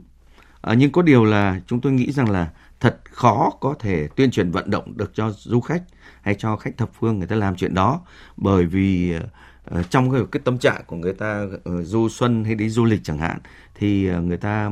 À, 0.61 0.73
nhưng 0.73 0.91
có 0.91 1.01
điều 1.01 1.25
là 1.25 1.61
chúng 1.67 1.81
tôi 1.81 1.93
nghĩ 1.93 2.11
rằng 2.11 2.29
là 2.29 2.49
thật 2.79 2.99
khó 3.11 3.51
có 3.59 3.75
thể 3.79 4.07
tuyên 4.15 4.31
truyền 4.31 4.51
vận 4.51 4.69
động 4.69 4.97
được 4.97 5.11
cho 5.13 5.31
du 5.31 5.61
khách 5.61 5.83
hay 6.21 6.35
cho 6.35 6.55
khách 6.55 6.77
thập 6.77 6.89
phương 6.99 7.17
người 7.17 7.27
ta 7.27 7.35
làm 7.35 7.55
chuyện 7.55 7.73
đó 7.73 8.01
bởi 8.37 8.65
vì 8.65 9.15
uh, 9.75 9.89
trong 9.89 10.11
cái, 10.11 10.21
cái 10.31 10.41
tâm 10.43 10.57
trạng 10.57 10.81
của 10.87 10.95
người 10.95 11.13
ta 11.13 11.43
uh, 11.43 11.85
du 11.85 12.09
xuân 12.09 12.43
hay 12.43 12.55
đi 12.55 12.69
du 12.69 12.85
lịch 12.85 13.03
chẳng 13.03 13.17
hạn 13.17 13.39
thì 13.75 14.11
uh, 14.11 14.23
người 14.23 14.37
ta 14.37 14.71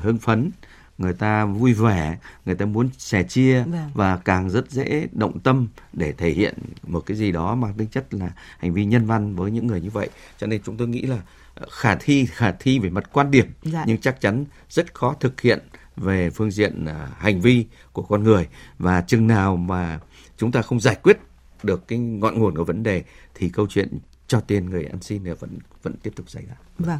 hưng 0.00 0.18
phấn 0.18 0.50
người 1.00 1.12
ta 1.12 1.44
vui 1.44 1.72
vẻ 1.72 2.18
người 2.46 2.54
ta 2.54 2.66
muốn 2.66 2.88
sẻ 2.98 3.22
chia 3.22 3.62
vâng. 3.62 3.90
và 3.94 4.16
càng 4.16 4.50
rất 4.50 4.70
dễ 4.70 5.08
động 5.12 5.40
tâm 5.40 5.68
để 5.92 6.12
thể 6.12 6.30
hiện 6.30 6.54
một 6.86 7.00
cái 7.06 7.16
gì 7.16 7.32
đó 7.32 7.54
mang 7.54 7.74
tính 7.74 7.88
chất 7.88 8.14
là 8.14 8.30
hành 8.58 8.72
vi 8.72 8.84
nhân 8.84 9.06
văn 9.06 9.36
với 9.36 9.50
những 9.50 9.66
người 9.66 9.80
như 9.80 9.90
vậy 9.90 10.10
cho 10.38 10.46
nên 10.46 10.62
chúng 10.64 10.76
tôi 10.76 10.88
nghĩ 10.88 11.02
là 11.02 11.18
ờ, 11.54 11.66
khả 11.70 11.96
thi 12.00 12.26
khả 12.26 12.52
thi 12.52 12.78
về 12.78 12.90
mặt 12.90 13.04
quan 13.12 13.30
điểm 13.30 13.46
dạ. 13.62 13.84
nhưng 13.86 13.98
chắc 13.98 14.20
chắn 14.20 14.44
rất 14.68 14.94
khó 14.94 15.14
thực 15.20 15.40
hiện 15.40 15.58
về 15.96 16.30
phương 16.30 16.50
diện 16.50 16.84
uh, 16.84 17.18
hành 17.18 17.40
vi 17.40 17.66
của 17.92 18.02
con 18.02 18.24
người 18.24 18.48
và 18.78 19.00
chừng 19.00 19.26
nào 19.26 19.56
mà 19.56 20.00
chúng 20.36 20.52
ta 20.52 20.62
không 20.62 20.80
giải 20.80 20.96
quyết 21.02 21.18
được 21.62 21.88
cái 21.88 21.98
ngọn 21.98 22.38
nguồn 22.38 22.56
của 22.56 22.64
vấn 22.64 22.82
đề 22.82 23.02
thì 23.34 23.48
câu 23.48 23.66
chuyện 23.66 23.98
cho 24.26 24.40
tiền 24.40 24.70
người 24.70 24.84
ăn 24.84 25.00
xin 25.00 25.22
vẫn 25.40 25.58
vẫn 25.82 25.94
tiếp 26.02 26.12
tục 26.16 26.30
xảy 26.30 26.44
ra. 26.46 26.54
Vâng 26.78 26.98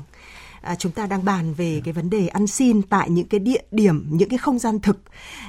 à, 0.61 0.75
chúng 0.75 0.93
ta 0.93 1.07
đang 1.07 1.25
bàn 1.25 1.55
về 1.55 1.81
cái 1.85 1.93
vấn 1.93 2.11
đề 2.11 2.29
ăn 2.29 2.47
xin 2.47 2.83
tại 2.83 3.11
những 3.11 3.29
cái 3.29 3.41
địa 3.41 3.63
điểm, 3.71 4.07
những 4.11 4.29
cái 4.29 4.39
không 4.39 4.59
gian 4.59 4.81
thực. 4.81 5.01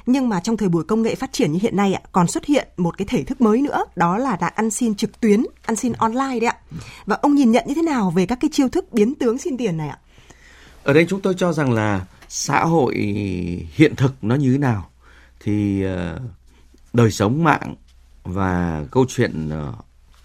Nhưng 0.06 0.30
mà 0.30 0.40
trong 0.40 0.58
thời 0.58 0.70
buổi 0.70 0.84
công 0.84 1.02
nghệ 1.02 1.16
phát 1.16 1.34
triển 1.34 1.52
như 1.52 1.60
hiện 1.62 1.76
nay 1.76 1.94
ạ, 1.94 2.02
còn 2.12 2.28
xuất 2.28 2.46
hiện 2.46 2.68
một 2.78 2.98
cái 2.98 3.08
thể 3.10 3.24
thức 3.24 3.42
mới 3.42 3.62
nữa, 3.62 3.84
đó 3.96 4.18
là 4.18 4.36
đã 4.36 4.48
ăn 4.48 4.70
xin 4.70 4.96
trực 4.96 5.20
tuyến, 5.20 5.44
ăn 5.66 5.76
xin 5.76 5.94
online 5.94 6.40
đấy 6.40 6.50
ạ. 6.50 6.58
Và 7.06 7.18
ông 7.22 7.36
nhìn 7.36 7.52
nhận 7.52 7.64
như 7.68 7.74
thế 7.74 7.82
nào 7.82 8.12
về 8.16 8.26
các 8.26 8.38
cái 8.42 8.50
chiêu 8.54 8.70
thức 8.70 8.94
biến 8.94 9.16
tướng 9.16 9.38
xin 9.38 9.58
tiền 9.58 9.78
này 9.78 9.90
ạ? 9.90 10.00
Ở 10.84 10.94
đây 10.94 11.06
chúng 11.10 11.22
tôi 11.22 11.34
cho 11.38 11.54
rằng 11.54 11.72
là 11.74 12.06
xã 12.30 12.64
hội 12.64 12.96
hiện 13.76 13.96
thực 13.96 14.24
nó 14.24 14.36
như 14.36 14.52
thế 14.52 14.58
nào 14.58 14.90
thì 15.40 15.84
ờ, 15.84 16.20
đời 16.94 17.12
sống 17.12 17.44
mạng 17.44 17.76
và 18.24 18.84
câu 18.92 19.06
chuyện 19.10 19.50
ờ, 19.50 19.74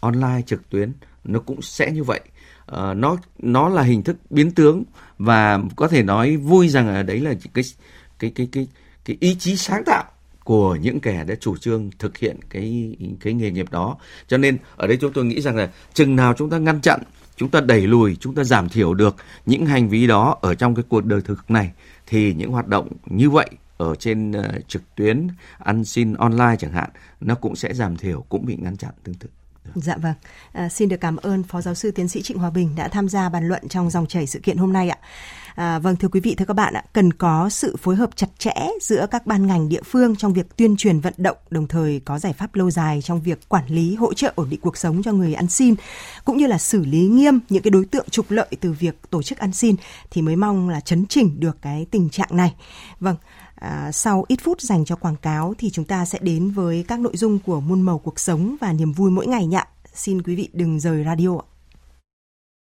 online 0.00 0.42
trực 0.46 0.70
tuyến 0.70 0.92
nó 1.24 1.40
cũng 1.40 1.62
sẽ 1.62 1.90
như 1.90 2.04
vậy 2.04 2.20
uh, 2.72 2.96
nó 2.96 3.16
nó 3.38 3.68
là 3.68 3.82
hình 3.82 4.02
thức 4.02 4.16
biến 4.30 4.50
tướng 4.50 4.82
và 5.18 5.60
có 5.76 5.88
thể 5.88 6.02
nói 6.02 6.36
vui 6.36 6.68
rằng 6.68 6.88
là 6.88 7.02
đấy 7.02 7.20
là 7.20 7.34
cái 7.54 7.64
cái 8.18 8.32
cái 8.34 8.48
cái 8.52 8.68
cái 9.04 9.16
ý 9.20 9.36
chí 9.38 9.56
sáng 9.56 9.82
tạo 9.86 10.04
của 10.44 10.74
những 10.74 11.00
kẻ 11.00 11.24
đã 11.24 11.34
chủ 11.34 11.56
trương 11.56 11.90
thực 11.98 12.18
hiện 12.18 12.36
cái 12.50 12.96
cái 13.20 13.34
nghề 13.34 13.50
nghiệp 13.50 13.66
đó. 13.70 13.96
Cho 14.28 14.36
nên 14.36 14.58
ở 14.76 14.86
đây 14.86 14.96
chúng 15.00 15.12
tôi 15.12 15.24
nghĩ 15.24 15.40
rằng 15.40 15.56
là 15.56 15.70
chừng 15.94 16.16
nào 16.16 16.34
chúng 16.38 16.50
ta 16.50 16.58
ngăn 16.58 16.80
chặn 16.80 17.00
chúng 17.36 17.48
ta 17.48 17.60
đẩy 17.60 17.86
lùi 17.86 18.16
chúng 18.20 18.34
ta 18.34 18.44
giảm 18.44 18.68
thiểu 18.68 18.94
được 18.94 19.16
những 19.46 19.66
hành 19.66 19.88
vi 19.88 20.06
đó 20.06 20.38
ở 20.40 20.54
trong 20.54 20.74
cái 20.74 20.84
cuộc 20.88 21.04
đời 21.04 21.20
thực 21.20 21.50
này 21.50 21.72
thì 22.06 22.34
những 22.34 22.50
hoạt 22.50 22.68
động 22.68 22.88
như 23.06 23.30
vậy 23.30 23.50
ở 23.76 23.94
trên 23.94 24.30
uh, 24.30 24.68
trực 24.68 24.82
tuyến 24.94 25.28
ăn 25.58 25.84
xin 25.84 26.14
online 26.14 26.56
chẳng 26.58 26.72
hạn 26.72 26.90
nó 27.20 27.34
cũng 27.34 27.56
sẽ 27.56 27.74
giảm 27.74 27.96
thiểu 27.96 28.24
cũng 28.28 28.46
bị 28.46 28.56
ngăn 28.60 28.76
chặn 28.76 28.90
tương 29.04 29.14
tự. 29.14 29.28
Dạ 29.74 29.96
vâng. 29.96 30.14
À, 30.52 30.68
xin 30.68 30.88
được 30.88 31.00
cảm 31.00 31.16
ơn 31.16 31.42
Phó 31.42 31.60
Giáo 31.60 31.74
sư 31.74 31.90
Tiến 31.90 32.08
sĩ 32.08 32.22
Trịnh 32.22 32.38
Hòa 32.38 32.50
Bình 32.50 32.76
đã 32.76 32.88
tham 32.88 33.08
gia 33.08 33.28
bàn 33.28 33.48
luận 33.48 33.68
trong 33.68 33.90
dòng 33.90 34.06
chảy 34.06 34.26
sự 34.26 34.38
kiện 34.38 34.56
hôm 34.56 34.72
nay 34.72 34.88
ạ. 34.88 34.98
À, 35.54 35.78
vâng 35.78 35.96
thưa 35.96 36.08
quý 36.08 36.20
vị 36.20 36.34
thưa 36.34 36.44
các 36.44 36.54
bạn 36.54 36.74
ạ, 36.74 36.84
cần 36.92 37.12
có 37.12 37.48
sự 37.48 37.76
phối 37.76 37.96
hợp 37.96 38.10
chặt 38.16 38.26
chẽ 38.38 38.54
giữa 38.80 39.06
các 39.10 39.26
ban 39.26 39.46
ngành 39.46 39.68
địa 39.68 39.82
phương 39.82 40.16
trong 40.16 40.32
việc 40.32 40.56
tuyên 40.56 40.76
truyền 40.76 41.00
vận 41.00 41.14
động, 41.16 41.36
đồng 41.50 41.68
thời 41.68 42.00
có 42.04 42.18
giải 42.18 42.32
pháp 42.32 42.54
lâu 42.54 42.70
dài 42.70 43.02
trong 43.02 43.20
việc 43.20 43.48
quản 43.48 43.66
lý 43.66 43.94
hỗ 43.94 44.14
trợ 44.14 44.32
ổn 44.34 44.50
định 44.50 44.60
cuộc 44.60 44.76
sống 44.76 45.02
cho 45.02 45.12
người 45.12 45.34
ăn 45.34 45.48
xin, 45.48 45.74
cũng 46.24 46.36
như 46.36 46.46
là 46.46 46.58
xử 46.58 46.84
lý 46.84 47.06
nghiêm 47.06 47.40
những 47.48 47.62
cái 47.62 47.70
đối 47.70 47.84
tượng 47.84 48.08
trục 48.10 48.30
lợi 48.30 48.48
từ 48.60 48.72
việc 48.72 49.00
tổ 49.10 49.22
chức 49.22 49.38
ăn 49.38 49.52
xin 49.52 49.76
thì 50.10 50.22
mới 50.22 50.36
mong 50.36 50.68
là 50.68 50.80
chấn 50.80 51.06
chỉnh 51.06 51.40
được 51.40 51.56
cái 51.62 51.86
tình 51.90 52.10
trạng 52.10 52.28
này. 52.30 52.54
Vâng. 53.00 53.16
À, 53.56 53.92
sau 53.92 54.24
ít 54.28 54.38
phút 54.42 54.60
dành 54.60 54.84
cho 54.84 54.96
quảng 54.96 55.16
cáo 55.16 55.54
thì 55.58 55.70
chúng 55.70 55.84
ta 55.84 56.04
sẽ 56.04 56.18
đến 56.22 56.50
với 56.50 56.84
các 56.88 57.00
nội 57.00 57.16
dung 57.16 57.38
của 57.38 57.60
muôn 57.60 57.80
màu 57.80 57.98
cuộc 57.98 58.20
sống 58.20 58.56
và 58.60 58.72
niềm 58.72 58.92
vui 58.92 59.10
mỗi 59.10 59.26
ngày 59.26 59.46
nhạ. 59.46 59.64
Xin 59.94 60.22
quý 60.22 60.36
vị 60.36 60.48
đừng 60.52 60.80
rời 60.80 61.04
radio 61.04 61.38
ạ. 61.38 61.55